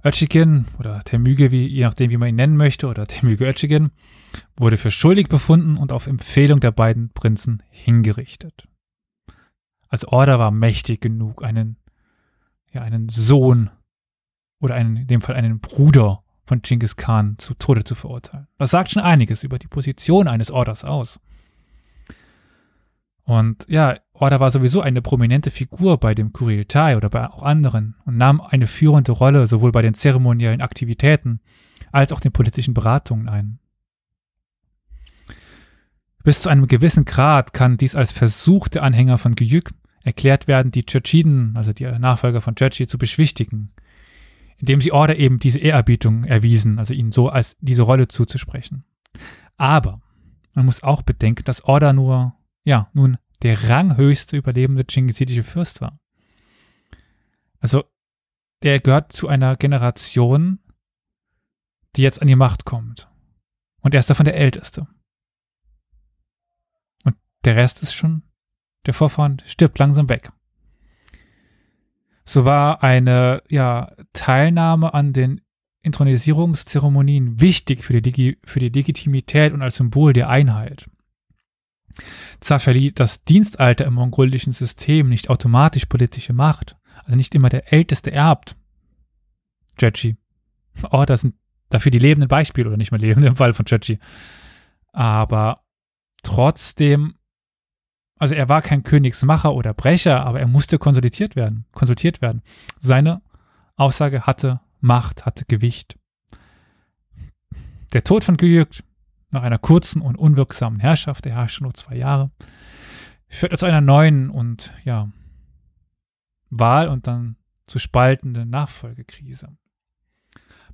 [0.02, 3.92] Ötchigen oder Temüge, wie, je nachdem, wie man ihn nennen möchte, oder Temüge Ötchigen,
[4.56, 8.68] wurde für schuldig befunden und auf Empfehlung der beiden Prinzen hingerichtet.
[9.94, 11.76] Als Order war mächtig genug, einen,
[12.72, 13.70] ja, einen Sohn
[14.58, 18.48] oder einen, in dem Fall einen Bruder von Genghis Khan zu Tode zu verurteilen.
[18.58, 21.20] Das sagt schon einiges über die Position eines Orders aus.
[23.22, 27.94] Und ja, Orda war sowieso eine prominente Figur bei dem Kurieltai oder bei auch anderen
[28.04, 31.38] und nahm eine führende Rolle sowohl bei den zeremoniellen Aktivitäten
[31.92, 33.60] als auch den politischen Beratungen ein.
[36.24, 39.70] Bis zu einem gewissen Grad kann dies als Versuch der Anhänger von Gyük
[40.04, 43.72] erklärt werden, die Tschetschiden, also die Nachfolger von Tschetschi, zu beschwichtigen,
[44.58, 48.84] indem sie Order eben diese Ehrerbietung erwiesen, also ihnen so als diese Rolle zuzusprechen.
[49.56, 50.00] Aber
[50.54, 56.00] man muss auch bedenken, dass Order nur ja, nun der ranghöchste überlebende chingisidische Fürst war.
[57.60, 57.84] Also,
[58.62, 60.58] der gehört zu einer Generation,
[61.96, 63.10] die jetzt an die Macht kommt.
[63.80, 64.86] Und er ist davon der Älteste.
[67.04, 68.22] Und der Rest ist schon,
[68.86, 70.30] der Vorfahren stirbt langsam weg.
[72.24, 75.40] So war eine, ja, Teilnahme an den
[75.82, 80.88] Intronisierungszeremonien wichtig für die, für die Legitimität und als Symbol der Einheit.
[82.40, 87.72] Zwar verlieh das Dienstalter im mongolischen System nicht automatisch politische Macht, also nicht immer der
[87.72, 88.56] Älteste erbt.
[89.78, 90.16] Chechi.
[90.90, 91.34] Oh, das sind
[91.68, 93.98] dafür die lebenden Beispiele oder nicht mehr lebende im Fall von Chechi.
[94.92, 95.64] Aber
[96.22, 97.14] trotzdem,
[98.24, 102.40] also er war kein Königsmacher oder Brecher, aber er musste konsultiert werden, konsultiert werden.
[102.80, 103.20] Seine
[103.76, 105.98] Aussage hatte Macht, hatte Gewicht.
[107.92, 108.82] Der Tod von Gyük
[109.30, 112.30] nach einer kurzen und unwirksamen Herrschaft, der herrschte nur zwei Jahre,
[113.28, 115.10] führt er zu einer neuen und ja,
[116.48, 119.54] Wahl und dann zu spaltenden Nachfolgekrise.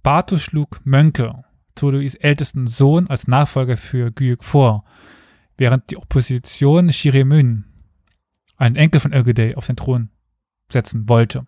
[0.05, 1.43] Batu schlug Mönke,
[1.75, 4.85] Todois ältesten Sohn, als Nachfolger für Gyük vor,
[5.61, 7.67] während die Opposition Shiremün,
[8.57, 10.09] einen Enkel von Ögedei, auf den Thron
[10.73, 11.47] setzen wollte.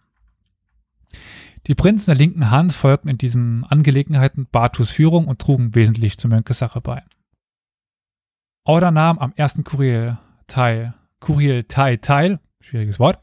[1.67, 6.29] Die Prinzen der linken Hand folgten in diesen Angelegenheiten Batus Führung und trugen wesentlich zur
[6.29, 7.03] Mönkesache bei.
[8.65, 13.19] Order nahm am ersten Kuriel teil, Kuriel Tai teil, schwieriges Wort,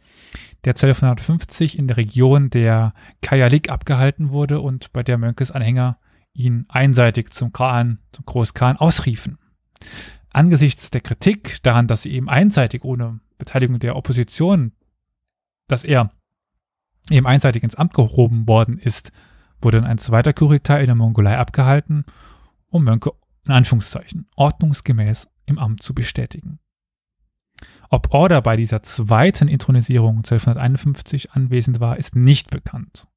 [0.65, 5.99] der 1250 in der Region der Kajalik abgehalten wurde und bei der Mönkes Anhänger
[6.33, 9.37] ihn einseitig zum Khan, zum Großkhan ausriefen.
[10.31, 14.73] Angesichts der Kritik daran, dass sie eben einseitig ohne Beteiligung der Opposition,
[15.67, 16.11] dass er
[17.09, 19.11] eben einseitig ins Amt gehoben worden ist,
[19.61, 22.05] wurde dann ein zweiter Kuritai in der Mongolei abgehalten,
[22.67, 23.11] um Mönke
[23.47, 26.59] in Anführungszeichen ordnungsgemäß im Amt zu bestätigen.
[27.89, 33.07] Ob Order bei dieser zweiten Intronisierung 1251 anwesend war, ist nicht bekannt.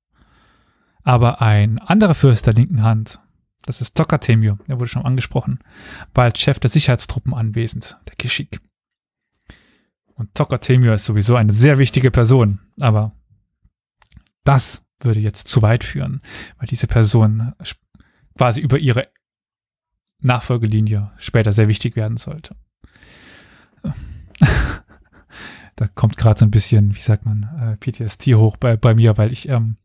[1.05, 3.21] Aber ein anderer Fürst der linken Hand,
[3.63, 5.61] das ist Tokatemir, der wurde schon angesprochen,
[6.15, 8.61] war als Chef der Sicherheitstruppen anwesend, der Kishik.
[10.15, 13.13] Und Tokatemir ist sowieso eine sehr wichtige Person, aber
[14.45, 16.21] das würde jetzt zu weit führen,
[16.59, 17.53] weil diese Person
[18.37, 19.09] quasi über ihre
[20.21, 22.57] Nachfolgelinie später sehr wichtig werden sollte.
[25.77, 29.17] da kommt gerade so ein bisschen, wie sagt man, äh, PTSD hoch bei, bei mir,
[29.19, 29.77] weil ich ähm,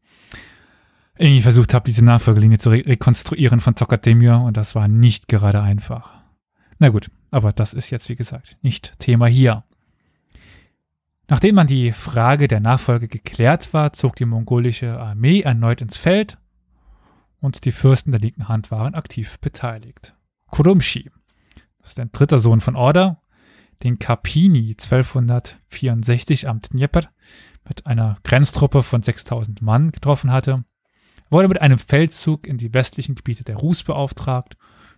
[1.20, 5.62] irgendwie versucht habe, diese Nachfolgelinie zu re rekonstruieren von Tokademir und das war nicht gerade
[5.62, 6.22] einfach.
[6.80, 9.64] Na gut, aber das ist jetzt, wie gesagt, nicht Thema hier.
[11.28, 16.38] Nachdem man die Frage der Nachfolge geklärt war, zog die mongolische Armee erneut ins Feld
[17.40, 20.16] und die Fürsten der linken Hand waren aktiv beteiligt.
[20.52, 21.10] Kurumshi,
[21.80, 23.22] das ist ein dritter Sohn von Orda,
[23.84, 27.10] den Karpini 1264 am Dnieper
[27.68, 30.64] mit einer Grenztruppe von 6000 Mann getroffen hatte,
[31.30, 34.58] wurde mit einem Feldzug in die westlichen Gebiete der Rus beauftragt,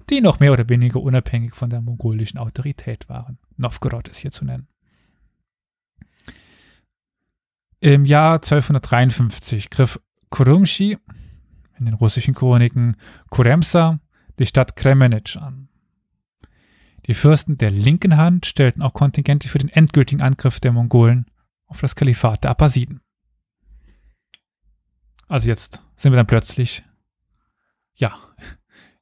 [0.10, 3.38] die noch mehr oder weniger unabhängig von der mongolischen Autorität waren.
[3.58, 4.68] Novgorod ist hier zu nennen.
[7.80, 10.98] Im Jahr 1253 griff Kurumshi,
[11.78, 12.98] in den russischen Chroniken
[13.30, 14.00] Kuremsa,
[14.38, 15.70] die Stadt Kremenich an.
[17.08, 21.26] Die Fürsten der linken Hand stellten auch Kontingente für den endgültigen Angriff der Mongolen
[21.68, 23.02] auf das Kalifat der Abbasiden.
[25.28, 26.84] Also jetzt sind wir dann plötzlich,
[27.94, 28.18] ja,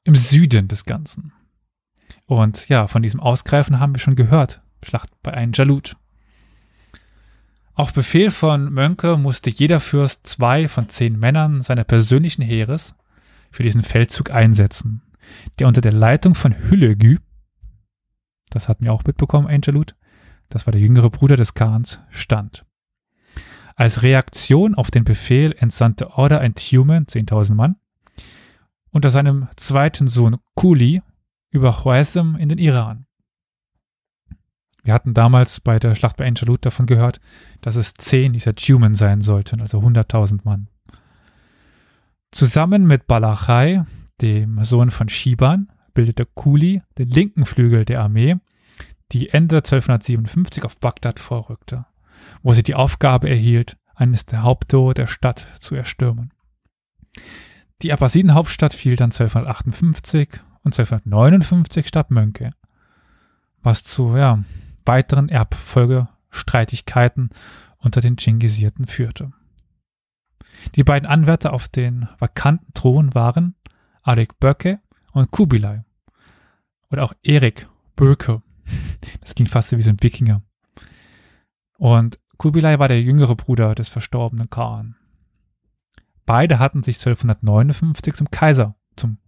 [0.02, 1.32] im Süden des Ganzen.
[2.26, 4.62] Und ja, von diesem Ausgreifen haben wir schon gehört.
[4.84, 5.96] Schlacht bei Ein Jalut.
[7.74, 12.96] Auf Befehl von Mönke musste jeder Fürst zwei von zehn Männern seiner persönlichen Heeres
[13.52, 15.02] für diesen Feldzug einsetzen,
[15.60, 17.18] der unter der Leitung von Hüllegü,
[18.50, 19.94] das hatten wir auch mitbekommen, Angelut,
[20.48, 22.66] das war der jüngere Bruder des Khans, stand.
[23.78, 27.76] Als Reaktion auf den Befehl entsandte Order ein Tumen, 10.000 Mann,
[28.90, 31.00] unter seinem zweiten Sohn Kuli
[31.52, 33.06] über Khwarizm in den Iran.
[34.82, 37.20] Wir hatten damals bei der Schlacht bei Angelut davon gehört,
[37.60, 40.66] dass es zehn dieser Tumen sein sollten, also 100.000 Mann.
[42.32, 43.84] Zusammen mit Balachai,
[44.20, 48.38] dem Sohn von Shiban, bildete Kuli den linken Flügel der Armee,
[49.12, 51.86] die Ende 1257 auf Bagdad vorrückte,
[52.42, 56.32] wo sie die Aufgabe erhielt, eines der Haupttore der Stadt zu erstürmen.
[57.82, 62.50] Die Abbasiden-Hauptstadt fiel dann 1258 und 1259 statt Mönke,
[63.62, 64.42] was zu ja,
[64.84, 67.30] weiteren Erbfolgestreitigkeiten
[67.78, 69.32] unter den Chingisierten führte.
[70.74, 73.54] Die beiden Anwärter auf den vakanten Thron waren
[74.02, 74.80] Arik Böcke
[75.12, 75.84] und Kubilai.
[76.90, 78.42] Oder auch Erik Böke.
[79.20, 80.42] Das klingt fast wie so ein Wikinger.
[81.78, 84.94] Und Kubilai war der jüngere Bruder des verstorbenen Khan.
[86.24, 89.18] Beide hatten sich 1259 zum Kaiser, zum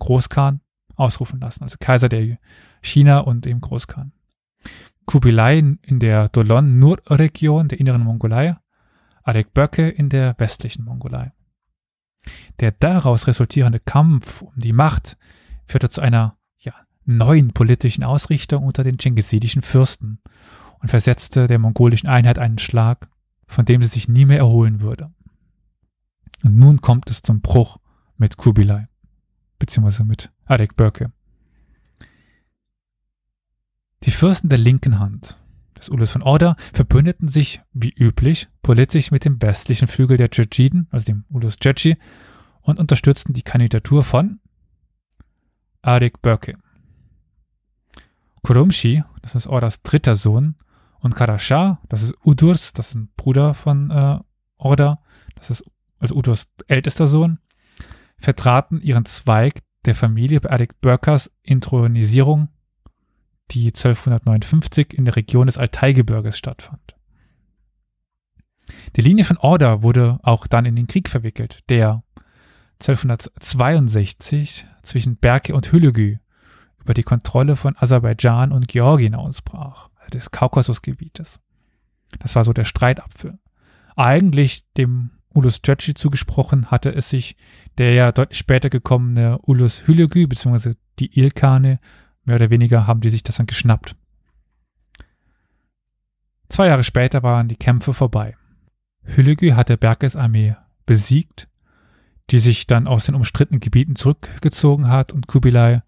[0.00, 0.60] Großkhan
[0.96, 1.62] ausrufen lassen.
[1.62, 2.38] Also Kaiser der
[2.82, 4.12] China und eben Großkhan.
[5.06, 8.56] Kubilai in der Dolon-Nur-Region der inneren Mongolei,
[9.22, 11.32] Alek Böcke in der westlichen Mongolei.
[12.58, 15.16] Der daraus resultierende Kampf um die Macht
[15.66, 20.20] führte zu einer ja, neuen politischen Ausrichtung unter den chingisidischen Fürsten
[20.80, 23.08] und versetzte der mongolischen Einheit einen Schlag,
[23.46, 25.12] von dem sie sich nie mehr erholen würde.
[26.42, 27.78] Und nun kommt es zum Bruch
[28.16, 28.88] mit Kubilai,
[29.58, 31.12] beziehungsweise mit Alek Böcke.
[34.04, 35.38] Die Fürsten der linken Hand
[35.76, 40.88] des Ulus von Orda verbündeten sich, wie üblich, politisch mit dem westlichen Flügel der Tschetschiden,
[40.90, 41.96] also dem Ulus Tschetschi,
[42.62, 44.40] und unterstützten die Kandidatur von
[45.82, 46.56] Arik Börke.
[48.42, 50.56] Kurumshi, das ist Ordas dritter Sohn,
[51.00, 54.18] und Karasha, das ist Udurs, das ist ein Bruder von äh,
[54.56, 55.02] Orda,
[55.34, 55.64] das ist
[55.98, 57.38] also Udurs ältester Sohn,
[58.18, 62.48] vertraten ihren Zweig der Familie bei Arik Börkers Intronisierung
[63.50, 66.94] die 1259 in der Region des Altaigebirges stattfand.
[68.96, 72.04] Die Linie von Order wurde auch dann in den Krieg verwickelt, der
[72.80, 76.18] 1262 zwischen Berke und Hülügü
[76.78, 81.40] über die Kontrolle von Aserbaidschan und Georgien ausbrach, des Kaukasusgebietes.
[82.18, 83.38] Das war so der Streitapfel.
[83.96, 87.36] Eigentlich dem Ulus Cöci zugesprochen hatte es sich
[87.78, 90.74] der ja deutlich später gekommene Ulus Hülügü bzw.
[90.98, 91.78] die Ilkane,
[92.24, 93.96] mehr oder weniger haben die sich das dann geschnappt.
[96.48, 98.36] Zwei Jahre später waren die Kämpfe vorbei.
[99.04, 101.48] Hülügü hatte Berkes Armee besiegt,
[102.30, 105.82] die sich dann aus den umstrittenen Gebieten zurückgezogen hat und Kubilai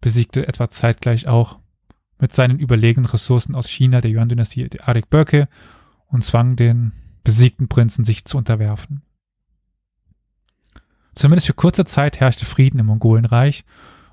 [0.00, 1.58] besiegte etwa zeitgleich auch
[2.18, 5.48] mit seinen überlegenen Ressourcen aus China der Yuan-Dynastie Arik Börke
[6.06, 6.92] und zwang den
[7.24, 9.02] besiegten Prinzen sich zu unterwerfen.
[11.14, 13.64] Zumindest für kurze Zeit herrschte Frieden im Mongolenreich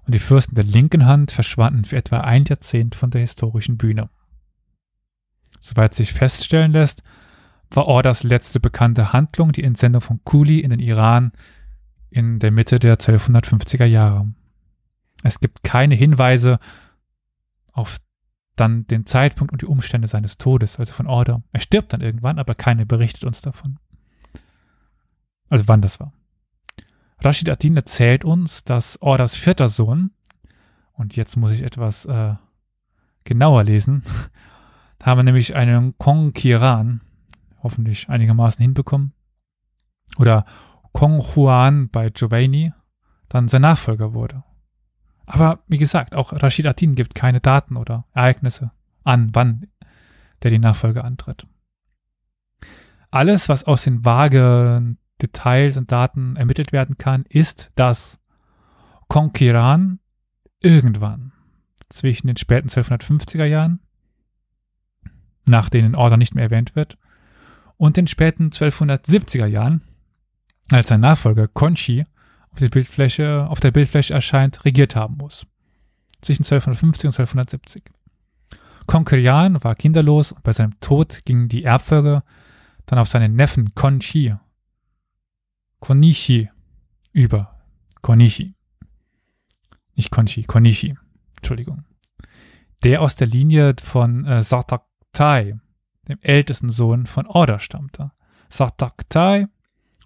[0.06, 4.10] und die Fürsten der linken Hand verschwanden für etwa ein Jahrzehnt von der historischen Bühne.
[5.60, 7.04] Soweit sich feststellen lässt,
[7.72, 11.32] war Orders letzte bekannte Handlung die Entsendung von Kuli in den Iran
[12.10, 14.32] in der Mitte der 1250er Jahre.
[15.24, 16.60] Es gibt keine Hinweise
[17.76, 18.00] auf
[18.56, 21.44] dann den Zeitpunkt und die Umstände seines Todes, also von Order.
[21.52, 23.80] Er stirbt dann irgendwann, aber keine berichtet uns davon.
[25.50, 26.14] Also wann das war.
[27.20, 30.12] Rashid Adin erzählt uns, dass Orders vierter Sohn,
[30.94, 32.36] und jetzt muss ich etwas äh,
[33.26, 34.04] genauer lesen,
[35.00, 37.02] da haben wir nämlich einen Kong Kiran,
[37.62, 39.14] hoffentlich einigermaßen hinbekommen,
[40.18, 40.46] oder
[40.94, 42.72] Kong Huan bei Giovanni,
[43.28, 44.44] dann sein Nachfolger wurde.
[45.26, 48.72] Aber wie gesagt, auch Rashid Adin gibt keine Daten oder Ereignisse
[49.04, 49.68] an, wann
[50.44, 51.48] der die Nachfolge antritt.
[53.12, 58.20] Alles, was aus den vagen Details und Daten ermittelt werden kann, ist, dass
[59.08, 60.00] Konkiran
[60.62, 61.32] irgendwann
[61.90, 63.80] zwischen den späten 1250er Jahren,
[65.46, 66.98] nach denen Order nicht mehr erwähnt wird,
[67.78, 69.82] und den späten 1270er Jahren,
[70.72, 72.06] als sein Nachfolger Conchi
[72.56, 75.46] auf, der Bildfläche, auf der Bildfläche erscheint, regiert haben muss.
[76.22, 77.84] Zwischen 1250 und 1270.
[78.88, 82.24] Konkerian war kinderlos und bei seinem Tod ging die Erbfolge
[82.86, 84.36] dann auf seinen Neffen Konchi,
[85.82, 86.50] Konishi
[87.12, 87.60] über.
[88.02, 88.54] Konishi.
[89.96, 90.96] Nicht Konchi, Konishi.
[91.38, 91.84] Entschuldigung.
[92.84, 95.60] Der aus der Linie von äh, Sartaktai,
[96.08, 98.12] dem ältesten Sohn von Orda, stammte.
[98.50, 99.48] Sartaktai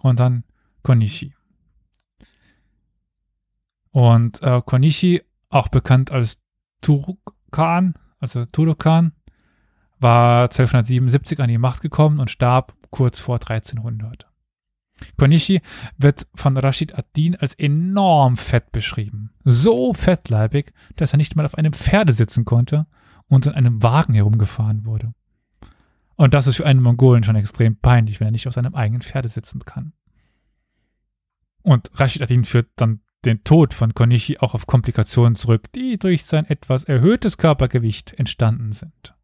[0.01, 0.45] und dann
[0.81, 1.35] Konishi.
[3.91, 6.38] Und äh, Konishi, auch bekannt als
[6.82, 9.13] Turukan, also Turukan,
[9.99, 14.28] war 1277 an die Macht gekommen und starb kurz vor 1300.
[15.17, 15.62] Konishi
[15.97, 19.32] wird von Rashid ad-Din als enorm fett beschrieben.
[19.43, 22.86] So fettleibig, dass er nicht mal auf einem Pferde sitzen konnte
[23.28, 25.13] und in einem Wagen herumgefahren wurde.
[26.15, 29.02] Und das ist für einen Mongolen schon extrem peinlich, wenn er nicht auf seinem eigenen
[29.02, 29.93] Pferde sitzen kann.
[31.62, 36.25] Und Rashid ad-Din führt dann den Tod von Konishi auch auf Komplikationen zurück, die durch
[36.25, 39.15] sein etwas erhöhtes Körpergewicht entstanden sind.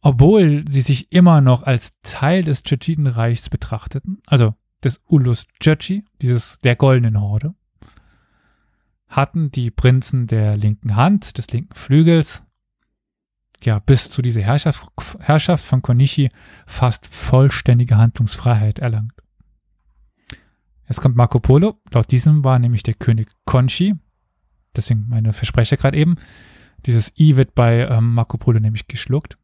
[0.00, 6.58] Obwohl sie sich immer noch als Teil des Tschetschenreichs betrachteten, also des Ulus Tschetschi, dieses
[6.58, 7.54] der goldenen Horde,
[9.06, 12.42] hatten die Prinzen der linken Hand, des linken Flügels,
[13.62, 14.88] ja, bis zu dieser Herrschaft,
[15.20, 16.30] Herrschaft von Konishi
[16.66, 19.21] fast vollständige Handlungsfreiheit erlangt.
[20.92, 21.80] Jetzt kommt Marco Polo.
[21.90, 23.94] Laut diesem war nämlich der König Conchi,
[24.76, 26.16] deswegen meine Versprecher gerade eben.
[26.84, 29.38] Dieses I wird bei ähm, Marco Polo nämlich geschluckt.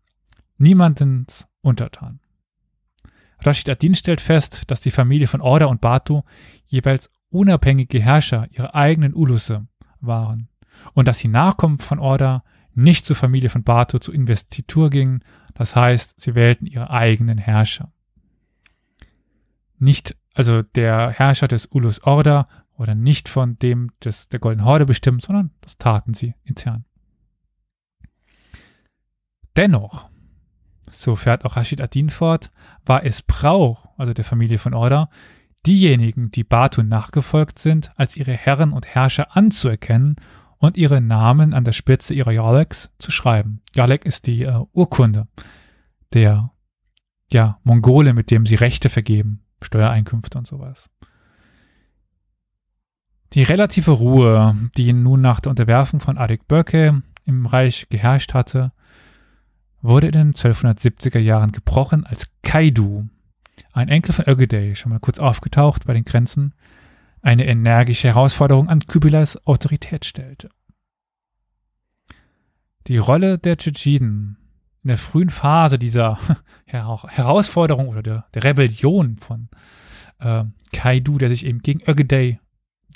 [0.59, 2.21] Niemandens untertan.
[3.41, 6.20] Rashid ad-Din stellt fest, dass die Familie von Orda und Batu
[6.66, 9.66] jeweils unabhängige Herrscher ihrer eigenen Ulusse
[10.03, 10.51] waren
[10.93, 12.45] und dass die Nachkommen von Orda
[12.75, 17.91] nicht zur Familie von Batu zur Investitur gingen, das heißt, sie wählten ihre eigenen Herrscher.
[19.79, 24.86] Nicht also der Herrscher des Ulus Orda oder nicht von dem des, der Golden Horde
[24.86, 26.84] bestimmt, sondern das taten sie intern.
[29.57, 30.09] Dennoch,
[30.93, 32.53] so fährt auch Rashid Adin fort,
[32.86, 35.11] war es Brauch, also der Familie von Orda,
[35.66, 40.14] diejenigen, die Batu nachgefolgt sind, als ihre Herren und Herrscher anzuerkennen
[40.59, 43.61] und ihre Namen an der Spitze ihrer Yaleks zu schreiben.
[43.74, 45.26] Yalek ist die äh, Urkunde
[46.12, 46.53] der
[47.32, 50.91] ja, Mongole, mit dem sie Rechte vergeben Steuereinkünfte und sowas.
[53.35, 58.73] Die relative Ruhe, die nun nach der Unterwerfung von Arik Böke im Reich geherrscht hatte,
[59.83, 63.07] wurde in den 1270er Jahren gebrochen, als Kaidu,
[63.73, 66.55] ein Enkel von Ögedei, schon mal kurz aufgetaucht bei den Grenzen,
[67.21, 70.49] eine energische Herausforderung an Kubilais Autorität stellte.
[72.87, 74.38] Die Rolle der Tschetschiden in
[74.89, 76.18] in der frühen Phase dieser
[76.64, 79.51] Herausforderung oder der, der Rebellion von
[80.18, 82.41] äh, Kaidu, der sich eben gegen Ögedei,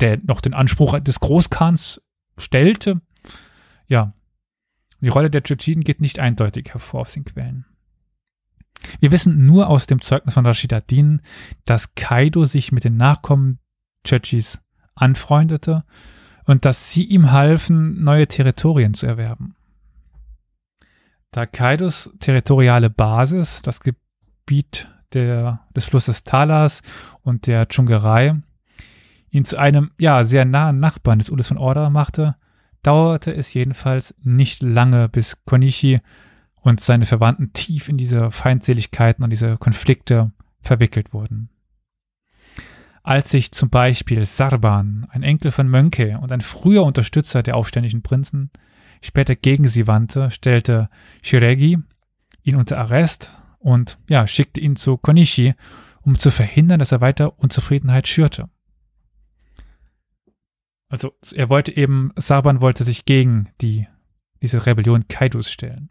[0.00, 2.00] der noch den Anspruch des Großkhans
[2.38, 3.02] stellte,
[3.88, 4.14] ja,
[5.02, 7.66] die Rolle der Tschetschenen geht nicht eindeutig hervor aus den Quellen.
[9.00, 11.20] Wir wissen nur aus dem Zeugnis von Rashid ad-Din,
[11.66, 13.58] dass Kaido sich mit den Nachkommen
[14.02, 14.62] Tschetschis
[14.94, 15.84] anfreundete
[16.44, 19.56] und dass sie ihm halfen, neue Territorien zu erwerben.
[21.32, 26.82] Da Kaidos territoriale Basis, das Gebiet der, des Flusses Talas
[27.22, 28.34] und der Dschungerei,
[29.30, 32.36] ihn zu einem, ja, sehr nahen Nachbarn des Ulis von Order machte,
[32.82, 36.00] dauerte es jedenfalls nicht lange, bis Konishi
[36.54, 41.48] und seine Verwandten tief in diese Feindseligkeiten und diese Konflikte verwickelt wurden.
[43.02, 48.02] Als sich zum Beispiel Sarban, ein Enkel von Mönke und ein früher Unterstützer der aufständischen
[48.02, 48.50] Prinzen,
[49.02, 50.88] später gegen sie wandte, stellte
[51.22, 51.78] Shiregi
[52.42, 55.54] ihn unter Arrest und ja, schickte ihn zu Konishi,
[56.02, 58.48] um zu verhindern, dass er weiter Unzufriedenheit schürte.
[60.88, 63.86] Also er wollte eben, Sarban wollte sich gegen die,
[64.42, 65.90] diese Rebellion Kaidus stellen.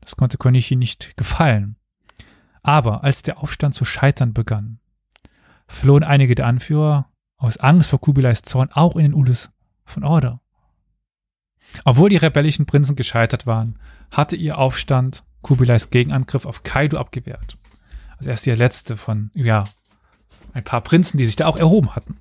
[0.00, 1.76] Das konnte Konishi nicht gefallen.
[2.62, 4.80] Aber als der Aufstand zu scheitern begann,
[5.68, 9.50] flohen einige der Anführer aus Angst vor Kubilais Zorn auch in den Ulis
[9.84, 10.41] von Order.
[11.84, 13.78] Obwohl die rebellischen Prinzen gescheitert waren,
[14.10, 17.58] hatte ihr Aufstand Kubilais Gegenangriff auf Kaido abgewehrt.
[18.18, 19.64] Also er ist der letzte von, ja,
[20.52, 22.16] ein paar Prinzen, die sich da auch erhoben hatten.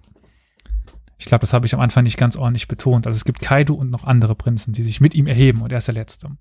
[1.18, 3.06] Ich glaube, das habe ich am Anfang nicht ganz ordentlich betont.
[3.06, 5.78] Also es gibt Kaido und noch andere Prinzen, die sich mit ihm erheben und er
[5.78, 6.32] ist der letzte.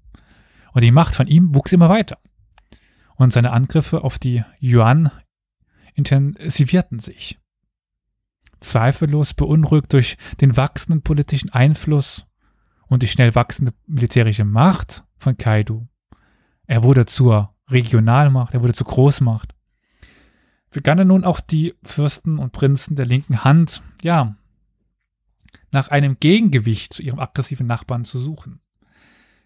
[0.73, 2.19] Und die Macht von ihm wuchs immer weiter.
[3.17, 5.11] Und seine Angriffe auf die Yuan
[5.95, 7.39] intensivierten sich.
[8.61, 12.25] Zweifellos beunruhigt durch den wachsenden politischen Einfluss
[12.91, 15.89] und die schnell wachsende militärische Macht von Kaido.
[16.67, 19.55] Er wurde zur Regionalmacht, er wurde zur Großmacht.
[20.71, 24.37] Begannen nun auch die Fürsten und Prinzen der linken Hand, ja,
[25.71, 28.61] nach einem Gegengewicht zu ihrem aggressiven Nachbarn zu suchen.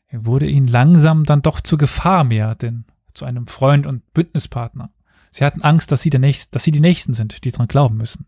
[0.06, 4.90] Er wurde ihnen langsam dann doch zur Gefahr mehr, denn zu einem Freund und Bündnispartner.
[5.32, 7.96] Sie hatten Angst, dass sie, der Nächste, dass sie die Nächsten sind, die dran glauben
[7.96, 8.26] müssen.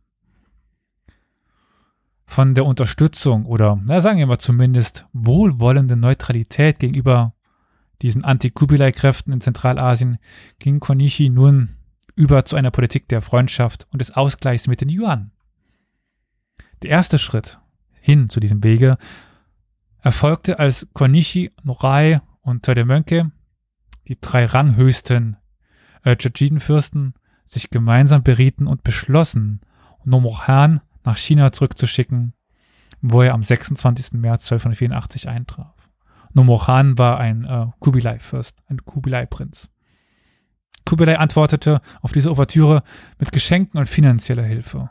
[2.27, 7.35] Von der Unterstützung oder, na sagen wir mal zumindest, wohlwollende Neutralität gegenüber
[8.03, 10.19] diesen Anti-Kubilai-Kräften in Zentralasien
[10.59, 11.77] ging Konishi nun
[12.15, 15.31] über zu einer Politik der Freundschaft und des Ausgleichs mit den Yuan.
[16.83, 17.59] Der erste Schritt
[18.01, 18.99] hin zu diesem Wege
[20.01, 23.33] erfolgte, als Konishi, Norai und Todemönke,
[24.09, 25.37] die drei ranghöchsten
[26.05, 26.17] äh,
[26.61, 27.15] fürsten
[27.45, 29.61] sich gemeinsam berieten und beschlossen,
[30.05, 32.35] Nomohan nach China zurückzuschicken,
[33.01, 34.13] wo er am 26.
[34.13, 35.75] März 1284 eintraf.
[36.35, 39.71] Nomohan war ein äh, Kubilai-Fürst, ein Kubilai-Prinz.
[40.85, 42.83] Kubilai antwortete auf diese Ouvertüre
[43.19, 44.91] mit Geschenken und finanzieller Hilfe.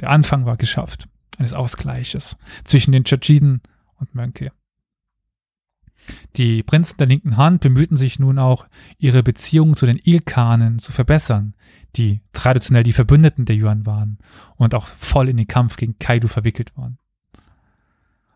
[0.00, 3.62] Der Anfang war geschafft, eines Ausgleiches zwischen den Tschetschiden
[3.96, 4.52] und Mönche.
[6.36, 8.66] Die Prinzen der linken Hand bemühten sich nun auch,
[8.98, 11.54] ihre Beziehungen zu den Ilkanen zu verbessern,
[11.96, 14.18] die traditionell die Verbündeten der Yuan waren
[14.56, 16.98] und auch voll in den Kampf gegen Kaido verwickelt waren.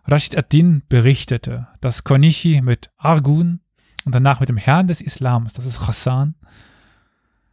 [0.04, 3.60] Rashid ad-Din berichtete, dass Konishi mit Argun
[4.04, 6.34] und danach mit dem Herrn des Islams, das ist Hassan,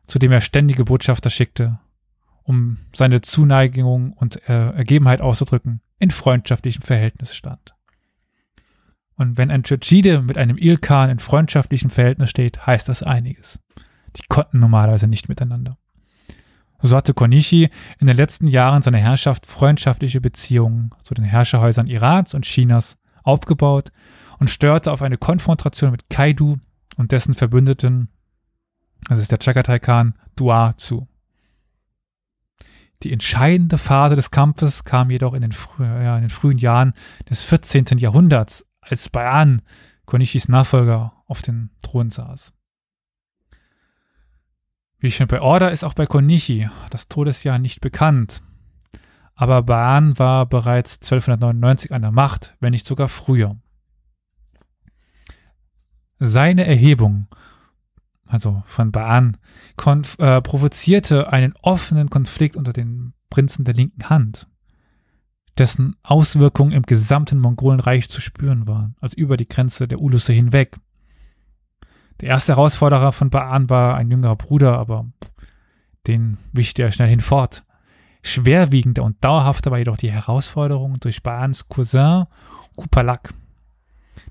[0.08, 1.80] zu dem er ständige Botschafter schickte,
[2.44, 7.75] um seine Zuneigung und äh, Ergebenheit auszudrücken, in freundschaftlichem Verhältnis stand.
[9.18, 13.60] Und wenn ein Tschetschide mit einem Ilkan in freundschaftlichem Verhältnis steht, heißt das einiges.
[14.18, 15.78] Die konnten normalerweise nicht miteinander.
[16.82, 22.34] So hatte Konishi in den letzten Jahren seiner Herrschaft freundschaftliche Beziehungen zu den Herrscherhäusern Irans
[22.34, 23.92] und Chinas aufgebaut
[24.40, 26.58] und störte auf eine Konfrontation mit Kaidu
[26.98, 28.10] und dessen Verbündeten,
[29.08, 31.08] das ist der Chagatai Khan, Dua zu.
[33.04, 36.94] Die entscheidende Phase des Kampfes kam jedoch in den, frü ja, in den frühen Jahren
[37.30, 37.86] des 14.
[37.98, 39.62] Jahrhunderts, als Bayan,
[40.06, 42.54] Konishis Nachfolger, auf dem Thron saß.
[45.00, 48.42] Wie schon bei Order ist auch bei Konishi das Todesjahr nicht bekannt.
[49.34, 53.58] Aber Bayan war bereits 1299 an der Macht, wenn nicht sogar früher.
[56.18, 57.28] Seine Erhebung,
[58.26, 59.38] also von Bayan,
[60.18, 64.48] äh, provozierte einen offenen Konflikt unter den Prinzen der linken Hand
[65.58, 70.78] dessen Auswirkungen im gesamten Mongolenreich zu spüren waren, als über die Grenze der Ulusse hinweg.
[72.22, 75.06] Der erste Herausforderer von Baan war ein jüngerer Bruder, aber
[76.08, 77.64] den wischte er schnell hinfort.
[78.22, 82.26] Schwerwiegender und dauerhafter war jedoch die Herausforderung durch Baans Cousin
[82.76, 83.34] Kupalak.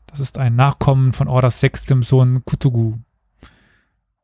[0.07, 2.99] Das ist ein Nachkommen von Orders sechstem Sohn Kutugu,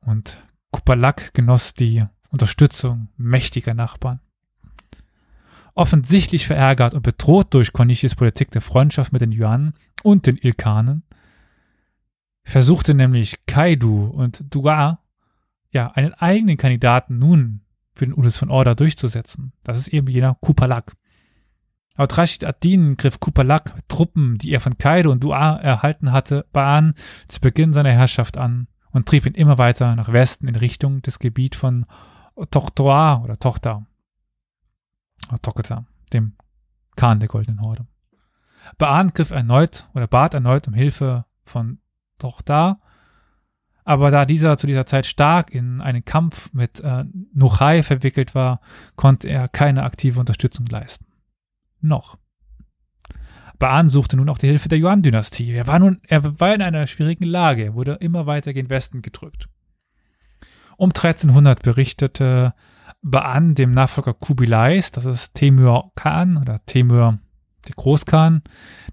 [0.01, 4.21] und Kupalak genoss die Unterstützung mächtiger Nachbarn.
[5.75, 11.05] Offensichtlich verärgert und bedroht durch Kornichis Politik der Freundschaft mit den Yuan und den Ilkanen,
[12.43, 15.01] versuchte nämlich Kaidu und Dua
[15.71, 17.61] ja einen eigenen Kandidaten nun
[17.95, 19.53] für den Ulus von Orda durchzusetzen.
[19.63, 20.95] Das ist eben jener Kupalak.
[21.97, 26.95] Laut Rashid ad-Din griff Kupalak Truppen, die er von Kaido und Dua erhalten hatte, Baan
[27.29, 31.19] zu Beginn seiner Herrschaft an und trieb ihn immer weiter nach Westen in Richtung des
[31.19, 31.87] Gebiets von
[32.51, 33.87] Tochtoa oder Tochter.
[35.43, 36.35] Toketa, dem
[36.97, 37.87] Khan der Goldenen Horde.
[38.79, 41.79] Baan griff erneut oder bat erneut um Hilfe von
[42.19, 42.81] Tochter,
[43.85, 48.61] aber da dieser zu dieser Zeit stark in einen Kampf mit äh, Nuchai verwickelt war,
[48.97, 51.07] konnte er keine aktive Unterstützung leisten.
[51.81, 52.19] Noch.
[53.59, 55.53] Baan suchte nun auch die Hilfe der Yuan-Dynastie.
[55.53, 57.75] Er war nun, er war in einer schwierigen Lage.
[57.75, 59.49] Wurde immer weiter gen Westen gedrückt.
[60.77, 62.55] Um 1300 berichtete
[63.03, 67.19] Baan dem Nachfolger Kubilais, das ist Temür Khan oder Temür
[67.67, 68.43] der Großkhan,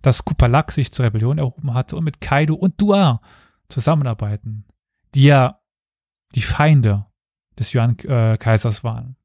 [0.02, 3.22] dass Kupalak sich zur Rebellion erhoben hatte und mit Kaido und Dua
[3.70, 4.66] zusammenarbeiten,
[5.16, 5.60] die ja
[6.36, 7.06] die Feinde
[7.58, 9.16] des Yuan-Kaisers waren.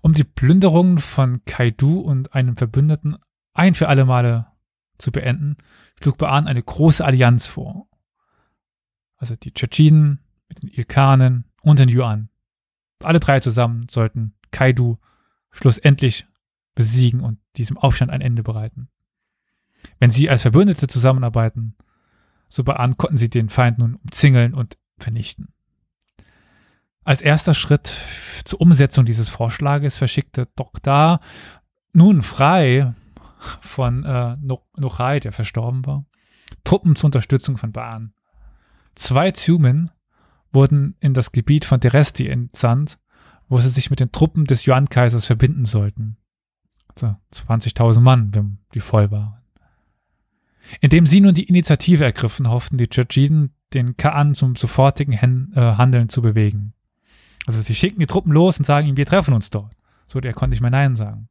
[0.00, 3.16] Um die Plünderungen von Kaidu und einem Verbündeten
[3.52, 4.46] ein für alle Male
[4.98, 5.56] zu beenden,
[6.00, 7.88] schlug Baan eine große Allianz vor.
[9.16, 12.28] Also die Tschetschinen mit den Ilkanen und den Yuan.
[13.02, 14.98] Alle drei zusammen sollten Kaidu
[15.50, 16.26] schlussendlich
[16.74, 18.88] besiegen und diesem Aufstand ein Ende bereiten.
[19.98, 21.76] Wenn sie als Verbündete zusammenarbeiten,
[22.48, 25.48] so Baan konnten sie den Feind nun umzingeln und vernichten.
[27.04, 27.94] Als erster Schritt
[28.44, 31.20] zur Umsetzung dieses Vorschlages verschickte Dr.
[31.92, 32.94] nun frei
[33.60, 34.36] von äh,
[34.76, 36.04] Nochai, der verstorben war,
[36.64, 38.12] Truppen zur Unterstützung von Baan.
[38.96, 39.90] Zwei Zumen
[40.56, 42.98] wurden in das Gebiet von Teresti entsandt,
[43.48, 46.16] wo sie sich mit den Truppen des Yuan-Kaisers verbinden sollten.
[46.88, 49.42] Also 20.000 Mann, wenn die voll waren.
[50.80, 55.60] Indem sie nun die Initiative ergriffen, hofften die Tschetschiden, den Kaan zum sofortigen Hen äh,
[55.60, 56.72] Handeln zu bewegen.
[57.46, 59.72] Also sie schicken die Truppen los und sagen ihm, wir treffen uns dort.
[60.08, 61.28] So, der konnte nicht mehr Nein sagen.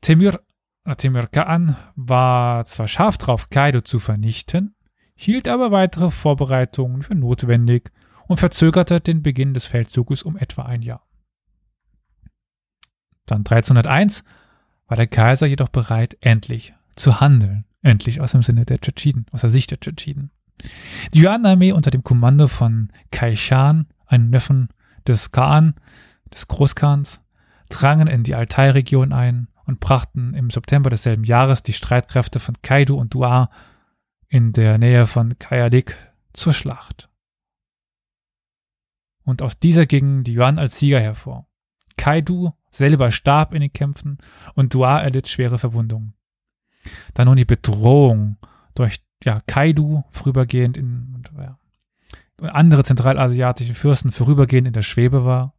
[0.00, 0.40] Temür,
[0.98, 4.75] Temür Kaan war zwar scharf drauf, Kaido zu vernichten,
[5.16, 7.90] hielt aber weitere Vorbereitungen für notwendig
[8.28, 11.04] und verzögerte den Beginn des Feldzuges um etwa ein Jahr.
[13.24, 14.24] Dann 1301
[14.86, 17.64] war der Kaiser jedoch bereit, endlich zu handeln.
[17.82, 20.30] Endlich aus dem Sinne der Tschetschiden, aus der Sicht der Tschetschiden.
[21.14, 24.68] Die Yuan-Armee unter dem Kommando von Kai Shan, einem Neffen
[25.06, 25.74] des Khan,
[26.32, 27.20] des Großkhans,
[27.68, 32.96] drangen in die Altai-Region ein und brachten im September desselben Jahres die Streitkräfte von Kaidu
[32.96, 33.50] und Dua
[34.28, 35.96] in der Nähe von Kayadik
[36.32, 37.08] zur Schlacht.
[39.24, 41.48] Und aus dieser gingen die Yuan als Sieger hervor.
[41.96, 44.18] Kaidu selber starb in den Kämpfen
[44.54, 46.14] und Dua erlitt schwere Verwundungen.
[47.14, 48.36] Da nun die Bedrohung
[48.74, 51.58] durch ja, Kaidu vorübergehend in und, ja,
[52.38, 55.54] andere zentralasiatische Fürsten vorübergehend in der Schwebe war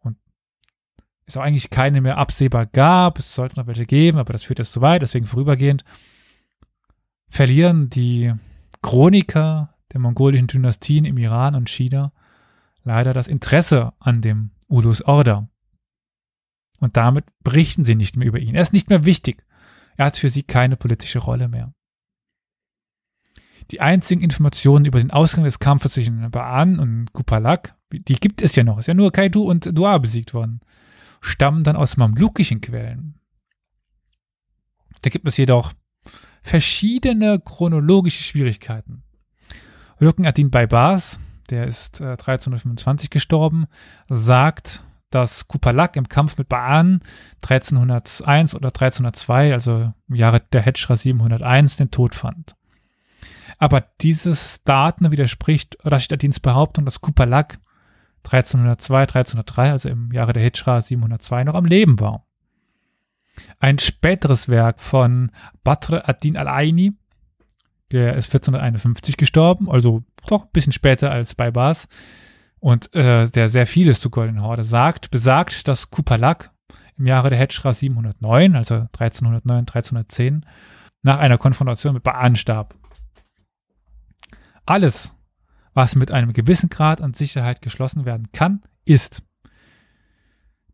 [0.00, 0.16] und
[1.26, 4.60] es auch eigentlich keine mehr absehbar gab, es sollte noch welche geben, aber das führt
[4.60, 5.84] jetzt zu weit, deswegen vorübergehend,
[7.36, 8.32] verlieren die
[8.80, 12.12] Chroniker der mongolischen Dynastien im Iran und China
[12.82, 15.46] leider das Interesse an dem Udus Order.
[16.80, 18.54] Und damit berichten sie nicht mehr über ihn.
[18.54, 19.44] Er ist nicht mehr wichtig.
[19.98, 21.74] Er hat für sie keine politische Rolle mehr.
[23.70, 28.54] Die einzigen Informationen über den Ausgang des Kampfes zwischen Baan und Kupalak, die gibt es
[28.56, 30.60] ja noch, ist ja nur Kaidu und Dua besiegt worden,
[31.20, 33.18] stammen dann aus mamlukischen Quellen.
[35.02, 35.74] Da gibt es jedoch
[36.46, 39.02] verschiedene chronologische Schwierigkeiten.
[40.00, 41.18] Rücken Adin Baibars,
[41.50, 43.66] der ist äh, 1325 gestorben,
[44.08, 47.00] sagt, dass Kupalak im Kampf mit Baan
[47.42, 52.54] 1301 oder 1302, also im Jahre der Hedschra 701, den Tod fand.
[53.58, 57.58] Aber dieses Daten widerspricht Rashid Adins Behauptung, dass Kupalak
[58.24, 62.25] 1302, 1303, also im Jahre der Hedschra 702, noch am Leben war.
[63.58, 65.30] Ein späteres Werk von
[65.64, 66.94] Badr ad-Din al-Aini,
[67.92, 71.88] der ist 1451 gestorben, also doch ein bisschen später als bei Bas,
[72.58, 76.52] und äh, der sehr vieles zu Golden Horde sagt, besagt, dass Kupalak
[76.98, 80.46] im Jahre der Hedschra 709, also 1309, 1310,
[81.02, 82.74] nach einer Konfrontation mit Baan starb.
[84.64, 85.14] Alles,
[85.74, 89.22] was mit einem gewissen Grad an Sicherheit geschlossen werden kann, ist,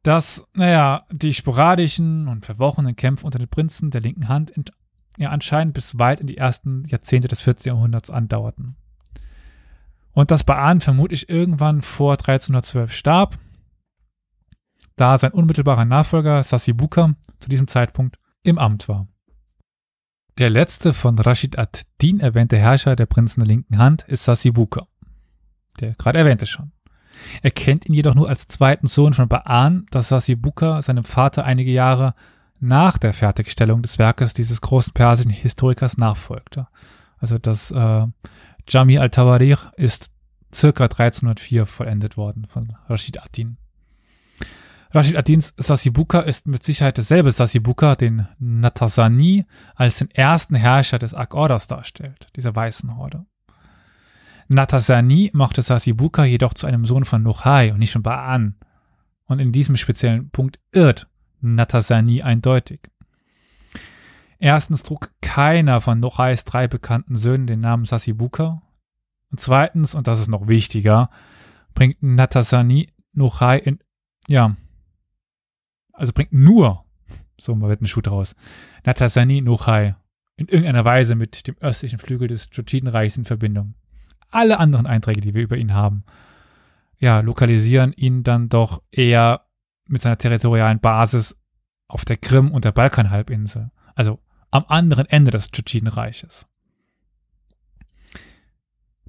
[0.03, 4.65] dass, naja, die sporadischen und verworrenen Kämpfe unter den Prinzen der linken Hand in,
[5.17, 7.75] ja, anscheinend bis weit in die ersten Jahrzehnte des 14.
[7.75, 8.77] Jahrhunderts andauerten.
[10.13, 13.39] Und dass Baan vermutlich irgendwann vor 1312 starb,
[14.97, 19.09] da sein unmittelbarer Nachfolger Sassibuka zu diesem Zeitpunkt im Amt war.
[20.39, 24.87] Der letzte von Rashid ad-Din erwähnte Herrscher der Prinzen der linken Hand ist Sassibuka.
[25.81, 26.73] Der gerade erwähnte schon.
[27.43, 31.71] Er kennt ihn jedoch nur als zweiten Sohn von Baan, da Sassibuka seinem Vater einige
[31.71, 32.15] Jahre
[32.61, 36.69] nach der Fertigstellung des Werkes dieses großen persischen Historikers nachfolgte.
[37.19, 38.07] Also das äh,
[38.69, 40.11] Jami al-Tawarih ist
[40.55, 43.57] circa 1304 vollendet worden von Rashid ad-Din.
[44.91, 51.15] Rashid ad-Dins Sassibuka ist mit Sicherheit dasselbe Sassibuka, den Natasani als den ersten Herrscher des
[51.15, 53.25] Ak-Orders darstellt, dieser weißen Horde.
[54.49, 58.55] Natasani machte Sassibuka jedoch zu einem Sohn von Nochai und nicht von Ba'an.
[59.27, 61.09] Und in diesem speziellen Punkt irrt
[61.41, 62.91] Natasani eindeutig.
[64.39, 68.63] Erstens trug keiner von Nochais drei bekannten Söhnen den Namen Sassibuka.
[69.31, 71.11] Und zweitens, und das ist noch wichtiger,
[71.75, 73.79] bringt Natasani Nochai in,
[74.27, 74.57] ja,
[75.93, 76.85] also bringt nur,
[77.39, 78.35] so mal wird ein Schuh draus,
[78.85, 79.95] Natasani Nochai
[80.37, 83.75] in irgendeiner Weise mit dem östlichen Flügel des Jochidenreichs in Verbindung.
[84.33, 86.05] Alle anderen Einträge, die wir über ihn haben,
[86.99, 89.47] ja, lokalisieren ihn dann doch eher
[89.87, 91.37] mit seiner territorialen Basis
[91.87, 94.19] auf der Krim und der Balkanhalbinsel, also
[94.51, 96.47] am anderen Ende des Tschetschenenreiches.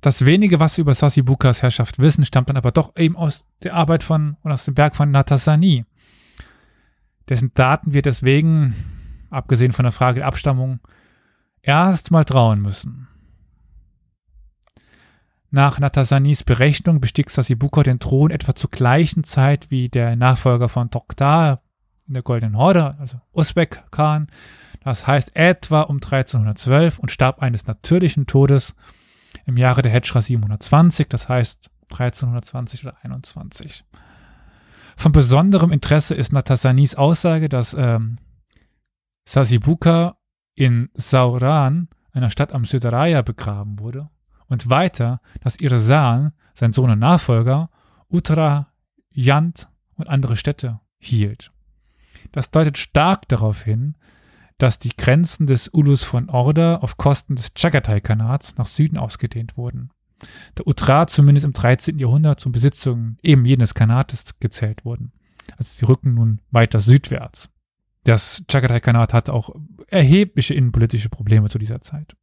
[0.01, 3.74] Das wenige, was wir über Sassibukas Herrschaft wissen, stammt dann aber doch eben aus der
[3.74, 5.86] Arbeit von und aus dem Berg von Natasani.
[7.30, 8.76] Dessen Daten wir deswegen,
[9.30, 10.82] abgesehen von der Frage der Abstammung,
[11.61, 13.07] erstmal trauen müssen.
[15.56, 20.89] Nach Natasanis Berechnung bestieg Sassibuka den Thron etwa zur gleichen Zeit wie der Nachfolger von
[20.89, 21.62] Toktar
[22.08, 24.26] in der Goldenen Horde, also Usbek Khan.
[24.84, 28.74] Das heißt etwa um 1312 und starb eines natürlichen Todes
[29.45, 33.86] im Jahre der Hedschra 720, das heißt 1320 oder 21.
[34.97, 38.18] Von besonderem Interesse ist Natasanis Aussage, dass ähm,
[39.26, 40.18] Sassibuka
[40.56, 44.10] in Sauran, einer Stadt am Süderaya, begraben wurde
[44.54, 47.70] und weiter, dass ihre Saan, sein Sohn und Nachfolger,
[48.10, 48.68] Uttara,
[49.12, 51.51] Yant und andere Städte hielt.
[52.32, 53.95] Das deutet stark darauf hin,
[54.58, 59.89] dass die Grenzen des Ulus von Orda auf Kosten des Chagatai-Kanats nach Süden ausgedehnt wurden.
[60.58, 61.99] Der Uttara zumindest im 13.
[61.99, 65.12] Jahrhundert zum Besitzung eben jenes Kanates gezählt wurden.
[65.58, 67.49] Also sie rücken nun weiter südwärts.
[68.06, 69.49] Das Chagatai-Kanat hatte auch
[69.88, 72.16] erhebliche innenpolitische Probleme zu dieser Zeit.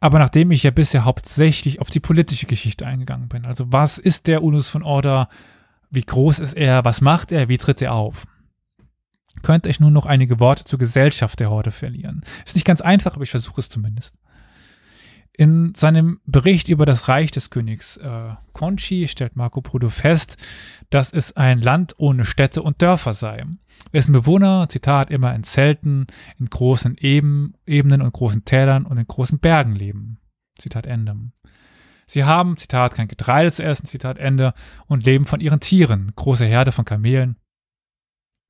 [0.00, 4.26] Aber nachdem ich ja bisher hauptsächlich auf die politische Geschichte eingegangen bin, also was ist
[4.26, 5.28] der Ulus von Orda,
[5.90, 8.26] wie groß ist er, was macht er, wie tritt er auf,
[9.42, 12.22] könnte ich nun noch einige Worte zur Gesellschaft der Horde verlieren.
[12.44, 14.14] Ist nicht ganz einfach, aber ich versuche es zumindest.
[15.38, 20.38] In seinem Bericht über das Reich des Königs äh, Conchi stellt Marco Polo fest,
[20.88, 23.44] dass es ein Land ohne Städte und Dörfer sei.
[23.92, 26.06] Dessen Bewohner, Zitat, immer in Zelten,
[26.38, 30.18] in großen Eben, Ebenen und großen Tälern und in großen Bergen leben.
[30.58, 31.14] Zitat Ende.
[32.06, 34.54] Sie haben, Zitat, kein Getreide zu essen, Zitat Ende,
[34.86, 37.36] und leben von ihren Tieren, große Herde von Kamelen,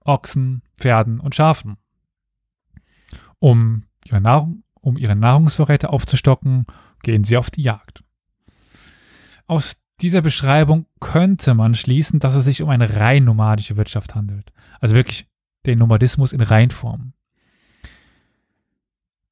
[0.04, 1.78] Ochsen, Pferden und Schafen.
[3.40, 6.64] Um ihre Nahrung um ihre Nahrungsvorräte aufzustocken,
[7.02, 8.04] gehen sie auf die Jagd.
[9.48, 14.52] Aus dieser Beschreibung könnte man schließen, dass es sich um eine rein nomadische Wirtschaft handelt.
[14.78, 15.28] Also wirklich
[15.66, 17.14] den Nomadismus in Reinform.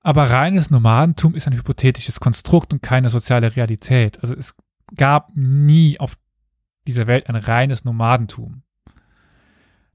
[0.00, 4.20] Aber reines Nomadentum ist ein hypothetisches Konstrukt und keine soziale Realität.
[4.22, 4.57] Also es
[4.96, 6.18] gab nie auf
[6.88, 8.63] dieser Welt ein reines Nomadentum.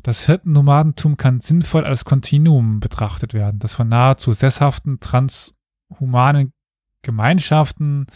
[0.01, 6.53] Das Hirtennomadentum kann sinnvoll als Kontinuum betrachtet werden, das von nahezu sesshaften transhumanen
[7.01, 8.07] Gemeinschaften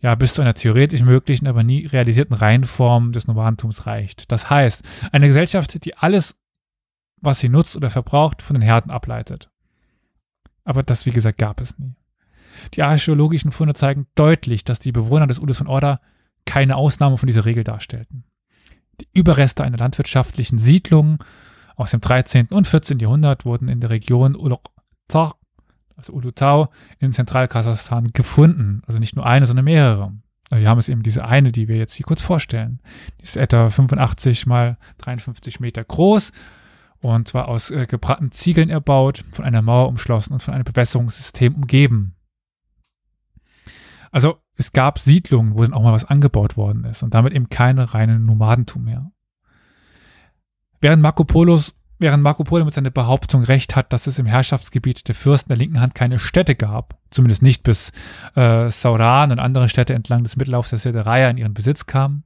[0.00, 4.30] ja bis zu einer theoretisch möglichen, aber nie realisierten Reihenform des Nomadentums reicht.
[4.30, 6.36] Das heißt, eine Gesellschaft, die alles,
[7.20, 9.50] was sie nutzt oder verbraucht, von den Herden ableitet.
[10.64, 11.94] Aber das, wie gesagt, gab es nie.
[12.74, 16.00] Die archäologischen Funde zeigen deutlich, dass die Bewohner des Udus von Orda
[16.44, 18.24] keine Ausnahme von dieser Regel darstellten.
[19.00, 21.22] Die Überreste einer landwirtschaftlichen Siedlung
[21.76, 22.46] aus dem 13.
[22.48, 22.98] und 14.
[22.98, 25.36] Jahrhundert wurden in der Region Ulukzar,
[25.96, 26.68] also Ulutau,
[26.98, 28.82] in Zentralkasachstan gefunden.
[28.86, 30.12] Also nicht nur eine, sondern mehrere.
[30.50, 32.80] Also wir haben es eben diese eine, die wir jetzt hier kurz vorstellen.
[33.20, 36.32] Die ist etwa 85 mal 53 Meter groß
[37.00, 41.54] und zwar aus äh, gebrannten Ziegeln erbaut, von einer Mauer umschlossen und von einem Bewässerungssystem
[41.54, 42.14] umgeben.
[44.10, 47.48] Also es gab Siedlungen, wo dann auch mal was angebaut worden ist und damit eben
[47.50, 49.10] keine reine Nomadentum mehr.
[50.80, 55.08] Während Marco Polos, während Marco Polo mit seiner Behauptung recht hat, dass es im Herrschaftsgebiet
[55.08, 57.92] der Fürsten der linken Hand keine Städte gab, zumindest nicht bis
[58.34, 62.24] äh, Sauran und andere Städte entlang des Mittellaufs der Sederaya in ihren Besitz kamen,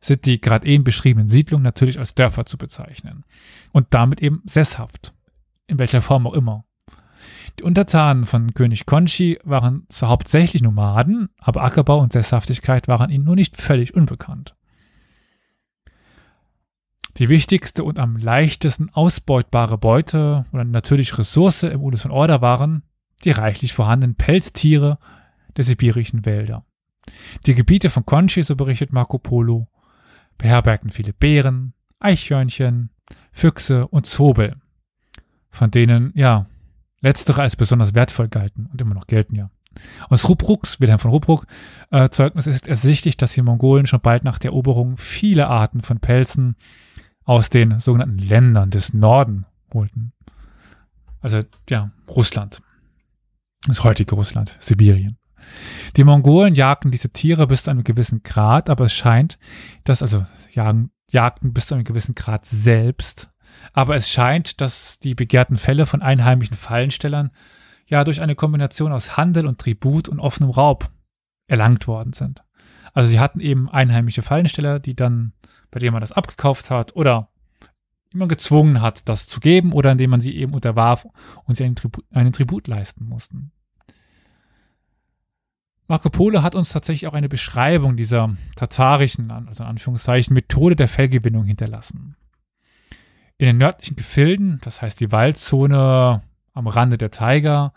[0.00, 3.24] sind die gerade eben beschriebenen Siedlungen natürlich als Dörfer zu bezeichnen
[3.72, 5.14] und damit eben sesshaft,
[5.66, 6.64] in welcher Form auch immer.
[7.58, 13.24] Die Untertanen von König Konchi waren zwar hauptsächlich Nomaden, aber Ackerbau und Sesshaftigkeit waren ihnen
[13.24, 14.54] nur nicht völlig unbekannt.
[17.16, 22.82] Die wichtigste und am leichtesten ausbeutbare Beute oder natürlich Ressource im Udus von Order waren
[23.24, 24.98] die reichlich vorhandenen Pelztiere
[25.56, 26.64] der sibirischen Wälder.
[27.46, 29.68] Die Gebiete von Konchi, so berichtet Marco Polo,
[30.38, 32.90] beherbergten viele Bären, Eichhörnchen,
[33.32, 34.56] Füchse und Zobel,
[35.50, 36.46] von denen, ja,
[37.00, 39.50] letztere als besonders wertvoll galten und immer noch gelten ja.
[40.08, 41.46] Aus Rubrucks, Wilhelm von Rubruck,
[41.90, 46.00] äh, Zeugnis ist ersichtlich, dass die Mongolen schon bald nach der Eroberung viele Arten von
[46.00, 46.56] Pelzen
[47.24, 50.12] aus den sogenannten Ländern des Norden holten.
[51.20, 52.62] Also, ja, Russland.
[53.66, 55.18] Das heutige Russland, Sibirien.
[55.96, 59.38] Die Mongolen jagten diese Tiere bis zu einem gewissen Grad, aber es scheint,
[59.84, 63.30] dass, also jagen, jagten bis zu einem gewissen Grad selbst,
[63.72, 67.30] aber es scheint, dass die begehrten Fälle von einheimischen Fallenstellern
[67.86, 70.90] ja durch eine Kombination aus Handel und Tribut und offenem Raub
[71.46, 72.42] erlangt worden sind.
[72.92, 75.32] Also sie hatten eben einheimische Fallensteller, die dann,
[75.70, 77.28] bei denen man das abgekauft hat oder
[78.12, 81.06] immer gezwungen hat, das zu geben oder indem man sie eben unterwarf
[81.44, 83.52] und sie einen Tribut, einen Tribut leisten mussten.
[85.86, 90.86] Marco Polo hat uns tatsächlich auch eine Beschreibung dieser tatarischen, also in Anführungszeichen, Methode der
[90.86, 92.14] Fellgewinnung hinterlassen.
[93.40, 96.20] In den nördlichen Gefilden, das heißt die Waldzone
[96.52, 97.72] am Rande der Taiga,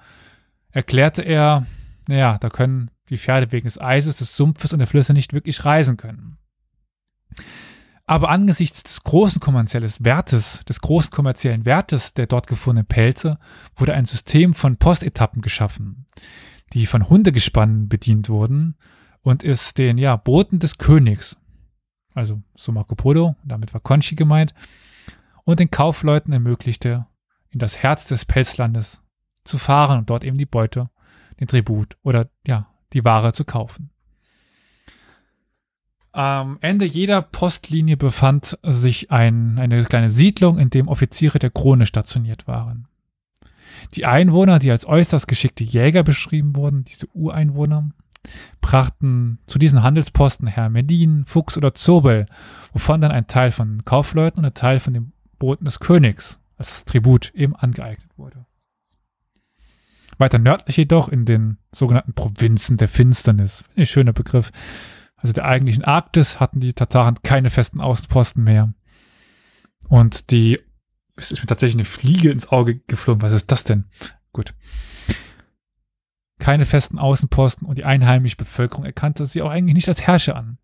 [0.71, 1.65] erklärte er,
[2.09, 5.63] naja, da können die Pferde wegen des Eises, des Sumpfes und der Flüsse nicht wirklich
[5.63, 6.37] reisen können.
[8.05, 13.39] Aber angesichts des großen kommerziellen Wertes, des großen kommerziellen Wertes der dort gefundenen Pelze,
[13.77, 16.07] wurde ein System von Postetappen geschaffen,
[16.73, 18.75] die von Hundegespannen bedient wurden
[19.21, 21.37] und ist den ja Boten des Königs,
[22.13, 24.53] also so Marco Polo, damit war Conchi gemeint,
[25.43, 27.05] und den Kaufleuten ermöglichte,
[27.49, 29.01] in das Herz des Pelzlandes
[29.43, 30.89] zu fahren und dort eben die Beute,
[31.39, 33.89] den Tribut oder ja, die Ware zu kaufen.
[36.11, 41.87] Am Ende jeder Postlinie befand sich ein, eine kleine Siedlung, in dem Offiziere der Krone
[41.87, 42.87] stationiert waren.
[43.95, 47.89] Die Einwohner, die als äußerst geschickte Jäger beschrieben wurden, diese Ureinwohner,
[48.61, 52.27] brachten zu diesen Handelsposten Herr Medin, Fuchs oder Zobel,
[52.71, 55.13] wovon dann ein Teil von Kaufleuten und ein Teil von den
[55.43, 58.45] Boten des Königs als Tribut eben angeeignet wurde.
[60.17, 64.53] Weiter nördlich jedoch in den sogenannten Provinzen der Finsternis, ein schöner Begriff,
[65.17, 68.73] also der eigentlichen Arktis hatten die Tataren keine festen Außenposten mehr.
[69.89, 70.61] Und die
[71.17, 73.21] es ist mir tatsächlich eine Fliege ins Auge geflogen.
[73.21, 73.89] Was ist das denn?
[74.31, 74.55] Gut.
[76.39, 80.57] Keine festen Außenposten und die einheimische Bevölkerung erkannte sie auch eigentlich nicht als Herrscher an.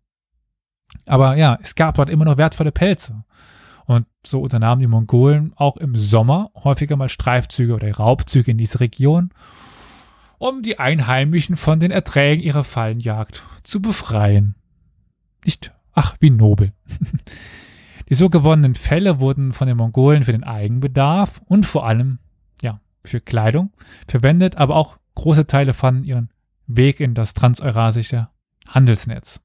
[1.04, 3.24] Aber ja, es gab dort immer noch wertvolle Pelze.
[3.86, 8.80] Und so unternahmen die Mongolen auch im Sommer häufiger mal Streifzüge oder Raubzüge in diese
[8.80, 9.30] Region,
[10.38, 14.54] um die Einheimischen von den Erträgen ihrer Fallenjagd zu befreien.
[15.44, 16.72] Nicht, ach, wie nobel.
[18.08, 22.18] Die so gewonnenen Felle wurden von den Mongolen für den Eigenbedarf und vor allem,
[22.60, 23.72] ja, für Kleidung
[24.08, 26.30] verwendet, aber auch große Teile fanden ihren
[26.66, 28.28] Weg in das transeurasische
[28.66, 29.40] Handelsnetz.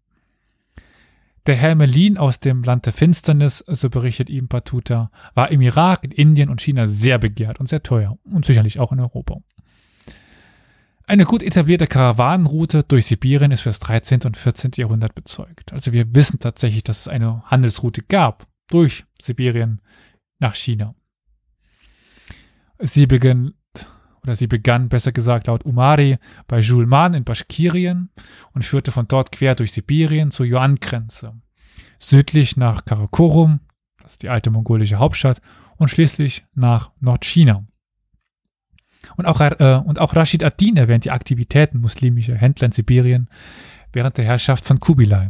[1.45, 6.11] Der Hermelin aus dem Land der Finsternis, so berichtet ihm Batuta, war im Irak, in
[6.11, 9.37] Indien und China sehr begehrt und sehr teuer und sicherlich auch in Europa.
[11.07, 14.21] Eine gut etablierte Karawanenroute durch Sibirien ist für das 13.
[14.25, 14.71] und 14.
[14.75, 15.71] Jahrhundert bezeugt.
[15.71, 19.81] Also wir wissen tatsächlich, dass es eine Handelsroute gab durch Sibirien
[20.39, 20.95] nach China.
[22.79, 23.53] Sie begann,
[24.25, 26.17] oder sie begann, besser gesagt, laut Umari
[26.47, 28.09] bei Julman in Baschkirien
[28.53, 31.33] und führte von dort quer durch Sibirien zur Yuan-Grenze.
[31.99, 33.59] Südlich nach Karakorum,
[34.01, 35.41] das ist die alte mongolische Hauptstadt,
[35.77, 37.65] und schließlich nach Nordchina.
[39.15, 43.29] Und auch, äh, und auch Rashid Ad-Din erwähnt die Aktivitäten muslimischer Händler in Sibirien
[43.93, 45.29] während der Herrschaft von Kubilai.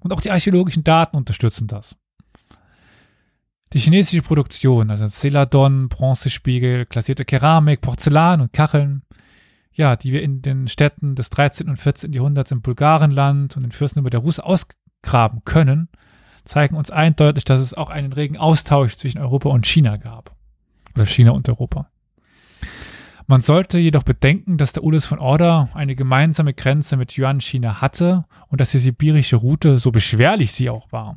[0.00, 1.96] Und auch die archäologischen Daten unterstützen das.
[3.74, 9.02] Die chinesische Produktion, also Celadon, Bronzespiegel, glasierte Keramik, Porzellan und Kacheln,
[9.72, 11.68] ja, die wir in den Städten des 13.
[11.68, 12.12] und 14.
[12.12, 15.88] Jahrhunderts im Bulgarenland und in Fürstenüber der Russ ausgraben können,
[16.44, 20.34] zeigen uns eindeutig, dass es auch einen regen Austausch zwischen Europa und China gab.
[20.94, 21.90] Oder China und Europa.
[23.26, 28.24] Man sollte jedoch bedenken, dass der Ulus von Order eine gemeinsame Grenze mit Yuan-China hatte
[28.48, 31.16] und dass die sibirische Route, so beschwerlich sie auch war,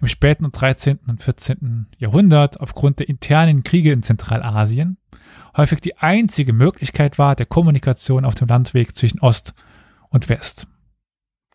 [0.00, 0.98] im späten und 13.
[1.06, 1.86] und 14.
[1.98, 4.98] Jahrhundert aufgrund der internen Kriege in Zentralasien
[5.56, 9.54] häufig die einzige Möglichkeit war der Kommunikation auf dem Landweg zwischen Ost
[10.08, 10.66] und West.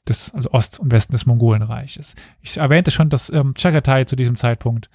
[0.08, 2.16] Des, also Ost und Westen des Mongolenreiches.
[2.42, 4.90] Ich erwähnte schon, dass ähm, Chagatai zu diesem Zeitpunkt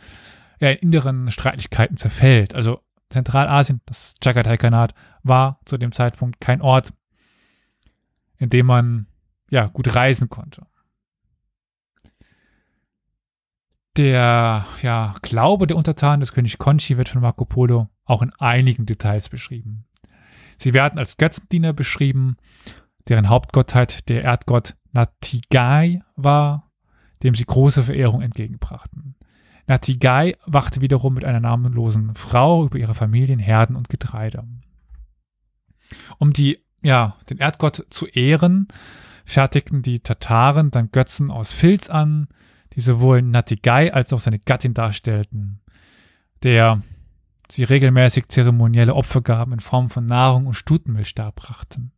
[0.60, 2.54] ja, in inneren Streitigkeiten zerfällt.
[2.54, 2.80] Also
[3.10, 6.92] Zentralasien, das Chagatai-Khanat, war zu dem Zeitpunkt kein Ort,
[8.38, 9.06] in dem man
[9.48, 10.66] ja gut reisen konnte.
[13.96, 18.84] Der ja, Glaube der Untertanen des König Conchi wird von Marco Polo auch in einigen
[18.84, 19.86] Details beschrieben.
[20.58, 22.36] Sie werden als Götzendiener beschrieben,
[23.08, 26.70] deren Hauptgottheit der Erdgott Natigai war,
[27.22, 29.16] dem sie große Verehrung entgegenbrachten.
[29.66, 34.44] Natigai wachte wiederum mit einer namenlosen Frau über ihre Familien, Herden und Getreide.
[36.18, 38.68] Um die, ja, den Erdgott zu ehren,
[39.24, 42.28] fertigten die Tataren dann Götzen aus Filz an,
[42.76, 45.60] die sowohl Natigai als auch seine Gattin darstellten,
[46.42, 46.82] der
[47.50, 51.92] sie regelmäßig zeremonielle Opfergaben in Form von Nahrung und Stutenmilch darbrachten.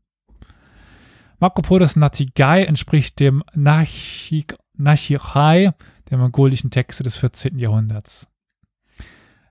[1.41, 4.53] Marco Polos Natigai entspricht dem Nachichai
[6.11, 7.59] der mongolischen Texte des 14.
[7.59, 8.27] Jahrhunderts.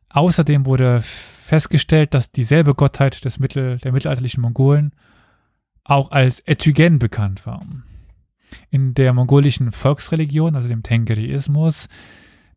[0.10, 4.94] Außerdem wurde festgestellt, dass dieselbe Gottheit des Mittel, der mittelalterlichen Mongolen
[5.84, 7.66] auch als Etygen bekannt war.
[8.70, 11.88] In der mongolischen Volksreligion, also dem Tengriismus,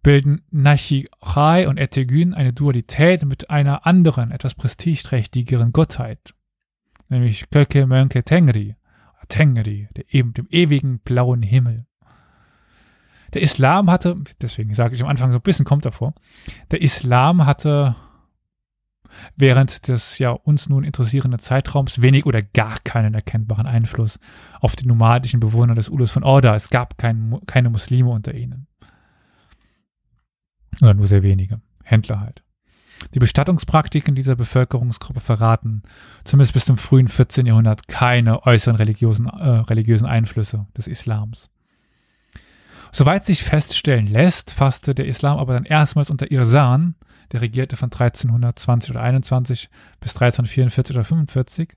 [0.02, 6.34] bilden Nachichai und Etegün eine Dualität mit einer anderen, etwas prestigeträchtigeren Gottheit,
[7.08, 8.76] nämlich Köke Mönke Tengri,
[9.28, 11.86] Tengri, der, dem ewigen blauen Himmel.
[13.32, 16.14] Der Islam hatte, deswegen sage ich am Anfang so ein bisschen kommt davor,
[16.70, 17.94] der Islam hatte
[19.36, 24.18] während des ja uns nun interessierenden Zeitraums wenig oder gar keinen erkennbaren Einfluss
[24.60, 26.54] auf die nomadischen Bewohner des Ulus von Orda.
[26.54, 28.66] Es gab kein, keine Muslime unter ihnen.
[30.80, 31.60] Oder nur sehr wenige.
[31.82, 32.42] Händler halt.
[33.14, 35.82] Die Bestattungspraktiken dieser Bevölkerungsgruppe verraten,
[36.24, 37.46] zumindest bis zum frühen 14.
[37.46, 41.50] Jahrhundert, keine äußeren religiösen, äh, religiösen Einflüsse des Islams.
[42.92, 46.96] Soweit sich feststellen lässt, fasste der Islam aber dann erstmals unter Irsan,
[47.32, 49.70] der regierte von 1320 oder 21
[50.00, 51.76] bis 1344 oder 45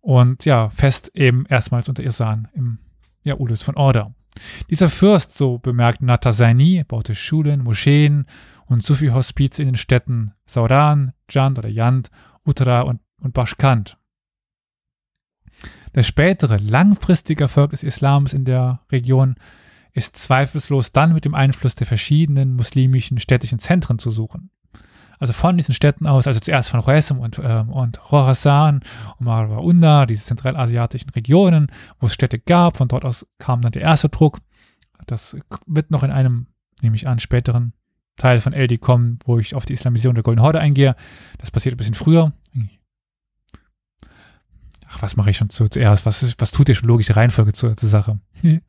[0.00, 2.78] und ja, fest eben erstmals unter Irsan im
[3.22, 4.14] ja, Ulus von Orda.
[4.70, 8.26] Dieser Fürst, so bemerkt Natasaini, baute Schulen, Moscheen
[8.66, 12.10] und Sufi-Hospize in den Städten Sauran, Jand oder Yand,
[12.44, 13.98] Uttara und, und Bashkant.
[15.94, 19.36] Der spätere, langfristige Erfolg des Islams in der Region
[19.92, 24.50] ist zweifellos dann mit dem Einfluss der verschiedenen muslimischen städtischen Zentren zu suchen.
[25.18, 28.82] Also von diesen Städten aus, also zuerst von Resem und, äh, und Khorasan
[29.18, 31.68] und Marwa diese zentralasiatischen Regionen,
[31.98, 34.38] wo es Städte gab, von dort aus kam dann der erste Druck.
[35.06, 35.36] Das
[35.66, 36.46] wird noch in einem,
[36.82, 37.72] nehme ich an, späteren
[38.16, 40.94] Teil von LD kommen, wo ich auf die Islamisierung der Golden Horde eingehe.
[41.38, 42.32] Das passiert ein bisschen früher.
[44.90, 46.06] Ach, was mache ich schon zuerst?
[46.06, 48.20] Was, was tut der schon logische Reihenfolge zur, zur Sache?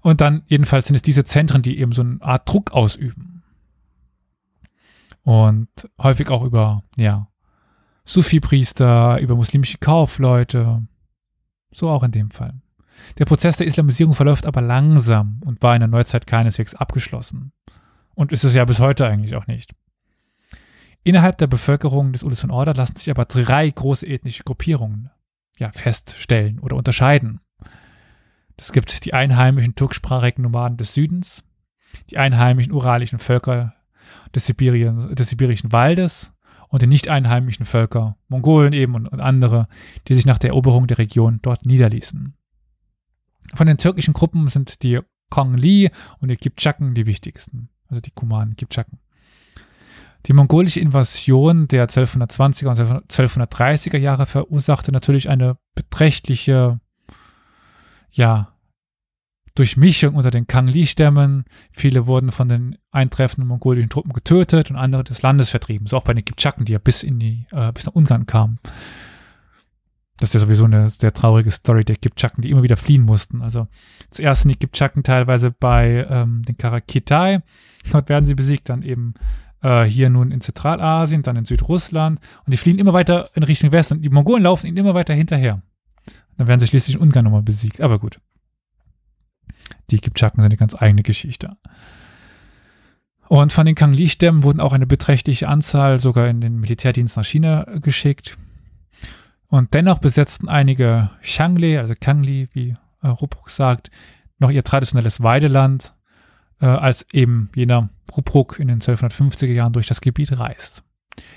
[0.00, 3.42] Und dann jedenfalls sind es diese Zentren, die eben so eine Art Druck ausüben.
[5.22, 5.68] Und
[6.00, 7.28] häufig auch über, ja,
[8.04, 10.86] Sufi-Priester, über muslimische Kaufleute.
[11.72, 12.54] So auch in dem Fall.
[13.18, 17.52] Der Prozess der Islamisierung verläuft aber langsam und war in der Neuzeit keineswegs abgeschlossen.
[18.14, 19.74] Und ist es ja bis heute eigentlich auch nicht.
[21.04, 25.10] Innerhalb der Bevölkerung des Ulus von Order lassen sich aber drei große ethnische Gruppierungen
[25.58, 27.40] ja, feststellen oder unterscheiden.
[28.58, 31.44] Es gibt die einheimischen turksprachigen Nomaden des Südens,
[32.10, 33.74] die einheimischen uralischen Völker
[34.34, 36.32] des, Sibirien, des sibirischen Waldes
[36.68, 39.68] und die nicht einheimischen Völker, Mongolen eben und, und andere,
[40.08, 42.34] die sich nach der Eroberung der Region dort niederließen.
[43.54, 45.00] Von den türkischen Gruppen sind die
[45.30, 48.98] Kongli und die Kipchaken die wichtigsten, also die Kumanen Kipchaken.
[50.26, 56.80] Die mongolische Invasion der 1220er und 1230er Jahre verursachte natürlich eine beträchtliche
[58.10, 58.54] ja,
[59.54, 61.44] Durchmischung unter den Kangli-Stämmen.
[61.72, 65.88] Viele wurden von den eintreffenden mongolischen Truppen getötet und andere des Landes vertrieben.
[65.88, 68.60] So auch bei den Kipchaken, die ja bis in die, äh, bis nach Ungarn kamen.
[70.20, 73.42] Das ist ja sowieso eine sehr traurige Story der Kipchaken, die immer wieder fliehen mussten.
[73.42, 73.66] Also
[74.10, 77.40] zuerst sind die Kipchaken teilweise bei ähm, den Karakitai.
[77.90, 79.14] Dort werden sie besiegt, dann eben
[79.62, 82.20] äh, hier nun in Zentralasien, dann in Südrussland.
[82.44, 84.02] Und die fliehen immer weiter in Richtung Westen.
[84.02, 85.62] Die Mongolen laufen ihnen immer weiter hinterher.
[86.38, 87.80] Dann werden sie schließlich Ungarn nochmal besiegt.
[87.80, 88.20] Aber gut.
[89.90, 91.56] Die Kipchaken sind eine ganz eigene Geschichte.
[93.26, 97.64] Und von den Kangli-Stämmen wurden auch eine beträchtliche Anzahl sogar in den Militärdienst nach China
[97.80, 98.38] geschickt.
[99.48, 103.90] Und dennoch besetzten einige Shangli, also Kangli, wie äh, Rupruk sagt,
[104.38, 105.94] noch ihr traditionelles Weideland,
[106.60, 110.84] äh, als eben jener Rupruk in den 1250er Jahren durch das Gebiet reist.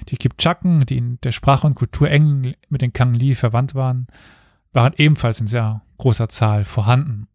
[0.09, 4.07] Die Kipchaken, die in der Sprache und Kultur eng mit den Kangli verwandt waren,
[4.73, 7.27] waren ebenfalls in sehr großer Zahl vorhanden.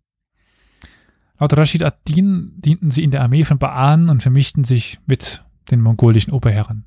[1.38, 5.80] Laut Rashid ad-Din dienten sie in der Armee von Baan und vermischten sich mit den
[5.82, 6.84] mongolischen Oberherren.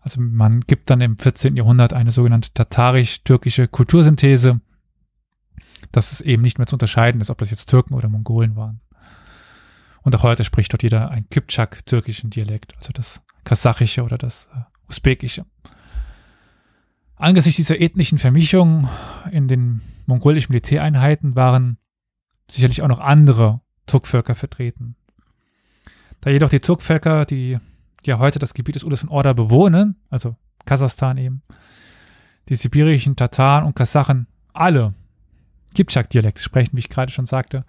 [0.00, 1.56] Also man gibt dann im 14.
[1.56, 4.60] Jahrhundert eine sogenannte tatarisch-türkische Kultursynthese,
[5.90, 8.80] dass es eben nicht mehr zu unterscheiden ist, ob das jetzt Türken oder Mongolen waren.
[10.02, 14.60] Und auch heute spricht dort jeder ein Kipchak-türkischen Dialekt, also das kasachische oder das äh,
[14.88, 15.44] usbekische.
[17.18, 18.88] Angesichts dieser ethnischen Vermischung
[19.32, 21.78] in den mongolischen Militäreinheiten waren
[22.48, 24.94] sicherlich auch noch andere Turkvölker vertreten.
[26.20, 27.58] Da jedoch die Turkvölker, die
[28.04, 31.42] ja heute das Gebiet des Ulis und Orda bewohnen, also Kasachstan eben,
[32.48, 34.94] die sibirischen Tataren und Kasachen alle
[35.74, 37.64] Kipchak-Dialekte sprechen, wie ich gerade schon sagte,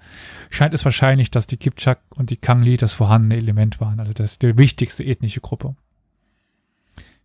[0.49, 4.39] scheint es wahrscheinlich, dass die Kipchak und die Kangli das vorhandene Element waren, also das
[4.39, 5.75] die wichtigste ethnische Gruppe.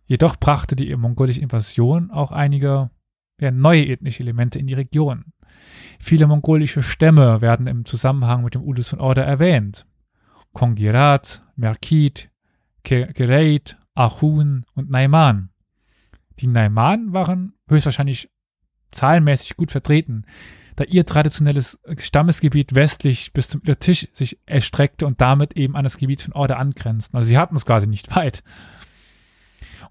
[0.05, 2.89] Jedoch brachte die mongolische Invasion auch einige
[3.39, 5.25] ja, neue ethnische Elemente in die Region.
[5.99, 9.85] Viele mongolische Stämme werden im Zusammenhang mit dem Ulus von Orda erwähnt.
[10.53, 12.29] Kongirat, Merkit,
[12.83, 15.49] Gereit, Achun und Naiman.
[16.39, 18.29] Die Naiman waren höchstwahrscheinlich
[18.91, 20.25] zahlenmäßig gut vertreten,
[20.75, 25.97] da ihr traditionelles Stammesgebiet westlich bis zum Tisch sich erstreckte und damit eben an das
[25.97, 27.15] Gebiet von Orda angrenzten.
[27.15, 28.43] Also sie hatten es quasi nicht weit.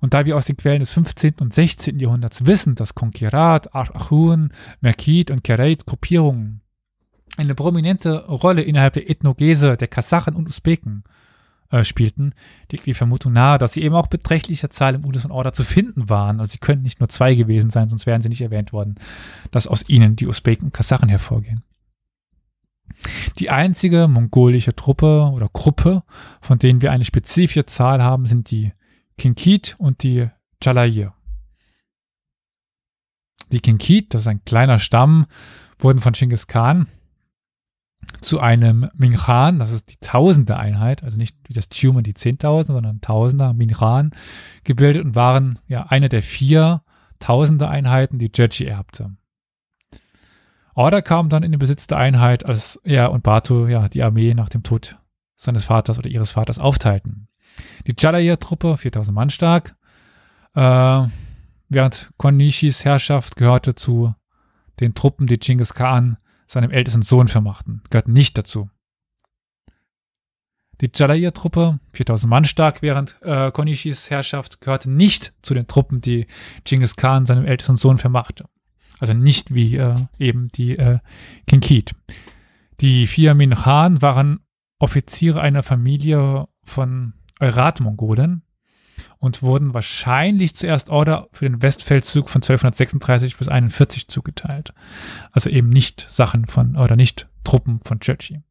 [0.01, 1.35] Und da wir aus den Quellen des 15.
[1.41, 1.99] und 16.
[1.99, 6.61] Jahrhunderts wissen, dass Konkirat, Achun, Merkit und Kereit Gruppierungen
[7.37, 11.05] eine prominente Rolle innerhalb der Ethnogese der Kasachen und Usbeken
[11.71, 12.33] äh, spielten,
[12.71, 15.65] liegt die Vermutung nahe, dass sie eben auch beträchtlicher Zahl im Udus und Order zu
[15.65, 16.41] finden waren.
[16.41, 18.95] Also sie könnten nicht nur zwei gewesen sein, sonst wären sie nicht erwähnt worden,
[19.51, 21.63] dass aus ihnen die Usbeken und Kasachen hervorgehen.
[23.39, 26.05] Die einzige mongolische Truppe oder Gruppe,
[26.41, 28.73] von denen wir eine spezifische Zahl haben, sind die
[29.19, 30.29] Kinkit und die
[30.63, 31.15] Chalayir.
[33.53, 35.27] Die Kinkit, das ist ein kleiner Stamm,
[35.79, 36.87] wurden von Genghis Khan
[38.21, 42.75] zu einem Minchan, das ist die tausende Einheit, also nicht wie das Tumen die Zehntausende,
[42.75, 44.11] sondern Tausender Minchan
[44.65, 46.83] gebildet und waren ja eine der vier
[47.21, 49.17] Tausende Einheiten, die Jeji erbte.
[50.75, 54.35] Order kam dann in den Besitz der Einheit, als er und Batu ja die Armee
[54.35, 54.99] nach dem Tod
[55.37, 57.29] seines Vaters oder ihres Vaters aufteilten.
[57.87, 59.77] Die Chalayer-Truppe, 4000 Mann stark,
[60.55, 61.07] äh,
[61.69, 64.15] während Konishis Herrschaft gehörte zu
[64.81, 68.71] den Truppen, die Genghis Khan seinem ältesten Sohn vermachten, gehörten nicht dazu.
[70.81, 76.27] Die Jalaiya-Truppe, 4000 Mann stark während äh, Konishis Herrschaft, gehörte nicht zu den Truppen, die
[76.65, 78.47] Genghis Khan seinem ältesten Sohn vermachte.
[78.99, 80.99] Also nicht wie äh, eben die äh,
[81.47, 81.93] Kinkit.
[82.81, 84.41] Die vier Minchan waren
[84.79, 88.43] Offiziere einer Familie von Eurat-Mongolen
[89.19, 94.73] und wurden wahrscheinlich zuerst Order für den Westfeldzug von 1236 bis 41 zugeteilt.
[95.33, 98.43] Also eben nicht Sachen von oder nicht Truppen von Churchy.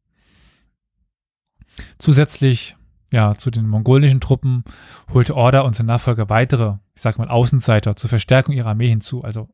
[1.98, 2.76] Zusätzlich
[3.12, 4.64] ja, zu den mongolischen Truppen
[5.12, 9.22] holte Order und sein Nachfolger weitere, ich sag mal, Außenseiter zur Verstärkung ihrer Armee hinzu,
[9.22, 9.48] also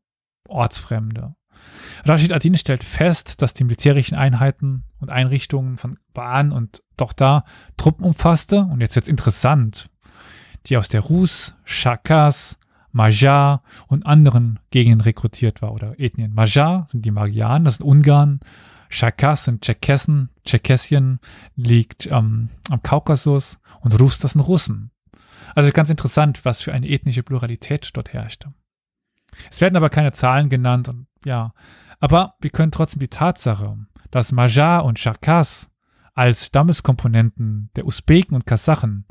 [0.49, 1.35] Ortsfremde.
[2.04, 7.44] Rashid Adin stellt fest, dass die militärischen Einheiten und Einrichtungen von Baan und doch da
[7.76, 8.61] Truppen umfasste.
[8.61, 9.90] Und jetzt wird's interessant,
[10.66, 12.58] die aus der Rus, Chakas,
[12.92, 16.34] Majar und anderen Gegenden rekrutiert war oder Ethnien.
[16.34, 18.40] Majar sind die Magyaren, das sind Ungarn.
[18.90, 21.20] Chakas sind Tscherkessen, Tscherkessien
[21.54, 24.90] liegt ähm, am Kaukasus und Rus, das sind Russen.
[25.54, 28.52] Also ganz interessant, was für eine ethnische Pluralität dort herrschte.
[29.48, 31.52] Es werden aber keine Zahlen genannt und ja,
[31.98, 33.78] aber wir können trotzdem die Tatsache,
[34.10, 35.70] dass Majar und Charkas
[36.14, 39.06] als Stammeskomponenten der Usbeken und Kasachen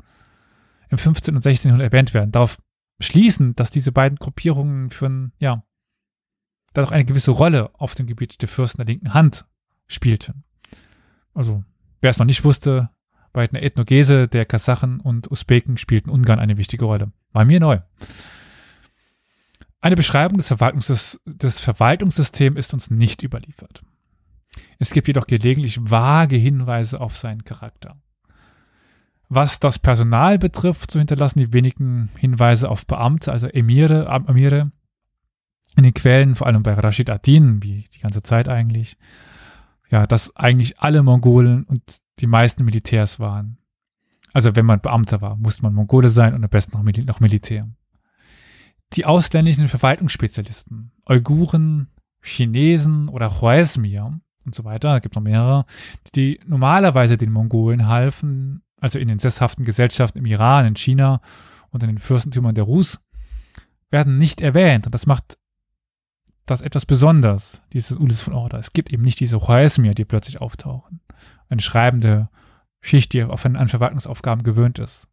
[0.90, 1.36] im 15.
[1.36, 1.68] und 16.
[1.68, 2.58] Jahrhundert erwähnt werden, darauf
[3.00, 5.64] schließen, dass diese beiden Gruppierungen für ein, ja,
[6.72, 9.46] da doch eine gewisse Rolle auf dem Gebiet der Fürsten der linken Hand
[9.86, 10.44] spielten.
[11.34, 11.64] Also,
[12.00, 12.90] wer es noch nicht wusste,
[13.32, 17.12] bei der Ethnogese der Kasachen und Usbeken spielten Ungarn eine wichtige Rolle.
[17.32, 17.78] War mir neu.
[19.80, 23.82] Eine Beschreibung des, Verwaltungs des Verwaltungssystems ist uns nicht überliefert.
[24.78, 27.96] Es gibt jedoch gelegentlich vage Hinweise auf seinen Charakter.
[29.28, 34.72] Was das Personal betrifft, so hinterlassen die wenigen Hinweise auf Beamte, also Emire, Emire
[35.76, 38.96] in den Quellen, vor allem bei Rashid Adin, wie die ganze Zeit eigentlich,
[39.88, 41.82] ja, dass eigentlich alle Mongolen und
[42.18, 43.58] die meisten Militärs waren.
[44.32, 47.20] Also wenn man Beamter war, musste man Mongole sein und am besten noch, Mil noch
[47.20, 47.68] Militär.
[48.94, 51.88] Die ausländischen Verwaltungsspezialisten, Uiguren,
[52.22, 55.64] Chinesen oder Huaesmir und so weiter, gibt noch mehrere,
[56.14, 61.20] die normalerweise den Mongolen halfen, also in den sesshaften Gesellschaften im Iran, in China
[61.70, 63.00] und in den Fürstentümern der Rus
[63.90, 64.86] werden nicht erwähnt.
[64.86, 65.38] Und das macht
[66.46, 68.58] das etwas besonders, dieses Ulis von Order.
[68.58, 71.00] Es gibt eben nicht diese Choesmir, die plötzlich auftauchen.
[71.48, 72.28] Eine schreibende
[72.80, 75.06] Schicht, die auf an Verwaltungsaufgaben gewöhnt ist.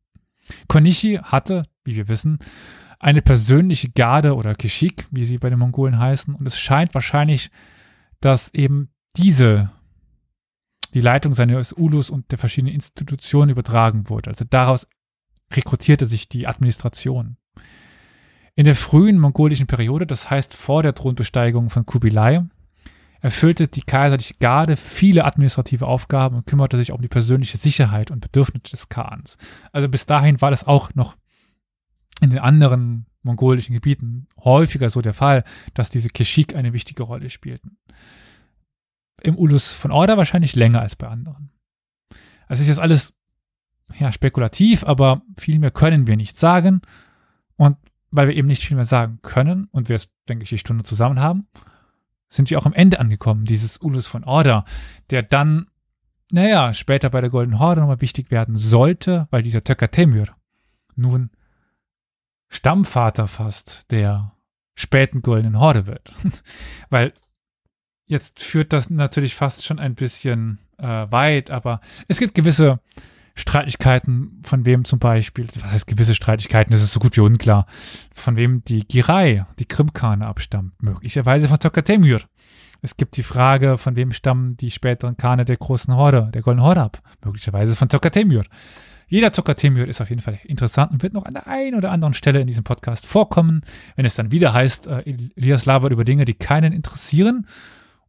[0.68, 2.40] Konichi hatte, wie wir wissen,
[3.00, 6.34] eine persönliche Garde oder Keshik, wie sie bei den Mongolen heißen.
[6.34, 7.52] Und es scheint wahrscheinlich,
[8.20, 9.72] dass eben diese
[10.94, 14.30] die Leitung seines Ulus und der verschiedenen Institutionen übertragen wurde.
[14.30, 14.88] Also daraus
[15.54, 17.38] rekrutierte sich die Administration.
[18.56, 22.44] In der frühen mongolischen Periode, das heißt vor der Thronbesteigung von Kubilai,
[23.22, 28.22] erfüllte die kaiserliche Garde viele administrative Aufgaben und kümmerte sich um die persönliche Sicherheit und
[28.22, 29.38] Bedürfnisse des Khans.
[29.72, 31.16] Also bis dahin war das auch noch
[32.22, 35.44] in den anderen mongolischen Gebieten häufiger so der Fall,
[35.74, 37.78] dass diese Keshik eine wichtige Rolle spielten.
[39.22, 41.52] Im Ulus von Orda wahrscheinlich länger als bei anderen.
[42.48, 43.14] Also ist jetzt alles
[44.00, 46.82] ja, spekulativ, aber viel mehr können wir nicht sagen.
[47.56, 47.78] Und
[48.12, 50.84] weil wir eben nicht viel mehr sagen können und wir es, denke ich, die Stunde
[50.84, 51.48] zusammen haben,
[52.30, 54.66] sind wir auch am Ende angekommen, dieses Ulus von Orda,
[55.10, 55.68] der dann,
[56.32, 60.28] naja, später bei der Golden Horde nochmal wichtig werden sollte, weil dieser Töcker Temür
[60.96, 61.32] nun
[62.50, 64.34] Stammvater fast der
[64.76, 66.14] späten Goldenen Horde wird.
[66.90, 67.14] weil
[68.06, 72.80] jetzt führt das natürlich fast schon ein bisschen äh, weit, aber es gibt gewisse
[73.36, 77.68] Streitigkeiten, von wem zum Beispiel, was heißt gewisse Streitigkeiten, das ist so gut wie unklar,
[78.14, 82.22] von wem die Girai, die Krimkane abstammt, möglicherweise von Tokatemür.
[82.82, 86.66] Es gibt die Frage, von wem stammen die späteren Kane der großen Horde, der Goldenen
[86.66, 88.44] Horde ab, möglicherweise von Tokatemür.
[89.08, 92.14] Jeder Tokatemür ist auf jeden Fall interessant und wird noch an der einen oder anderen
[92.14, 93.62] Stelle in diesem Podcast vorkommen,
[93.96, 95.04] wenn es dann wieder heißt, äh,
[95.36, 97.48] Elias labert über Dinge, die keinen interessieren.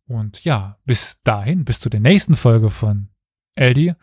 [0.07, 3.09] Und ja, bis dahin, bis zu der nächsten Folge von
[3.55, 3.95] Eldi,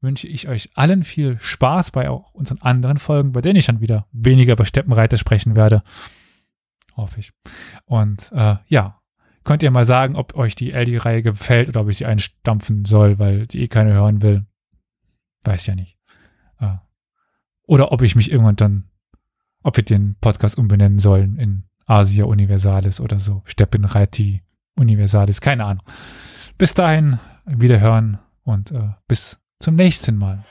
[0.00, 3.80] wünsche ich euch allen viel Spaß bei auch unseren anderen Folgen, bei denen ich dann
[3.80, 5.82] wieder weniger über Steppenreiter sprechen werde.
[6.96, 7.32] Hoffe ich.
[7.86, 9.00] Und äh, ja,
[9.44, 13.18] könnt ihr mal sagen, ob euch die LD-Reihe gefällt oder ob ich sie einstampfen soll,
[13.18, 14.44] weil die eh keiner hören will.
[15.42, 15.93] Weiß ja nicht.
[17.66, 18.84] Oder ob ich mich irgendwann dann,
[19.62, 23.42] ob wir den Podcast umbenennen sollen in Asia Universalis oder so.
[23.46, 24.42] Steppenreiti
[24.76, 25.84] Universalis, keine Ahnung.
[26.58, 30.44] Bis dahin, wiederhören und äh, bis zum nächsten Mal.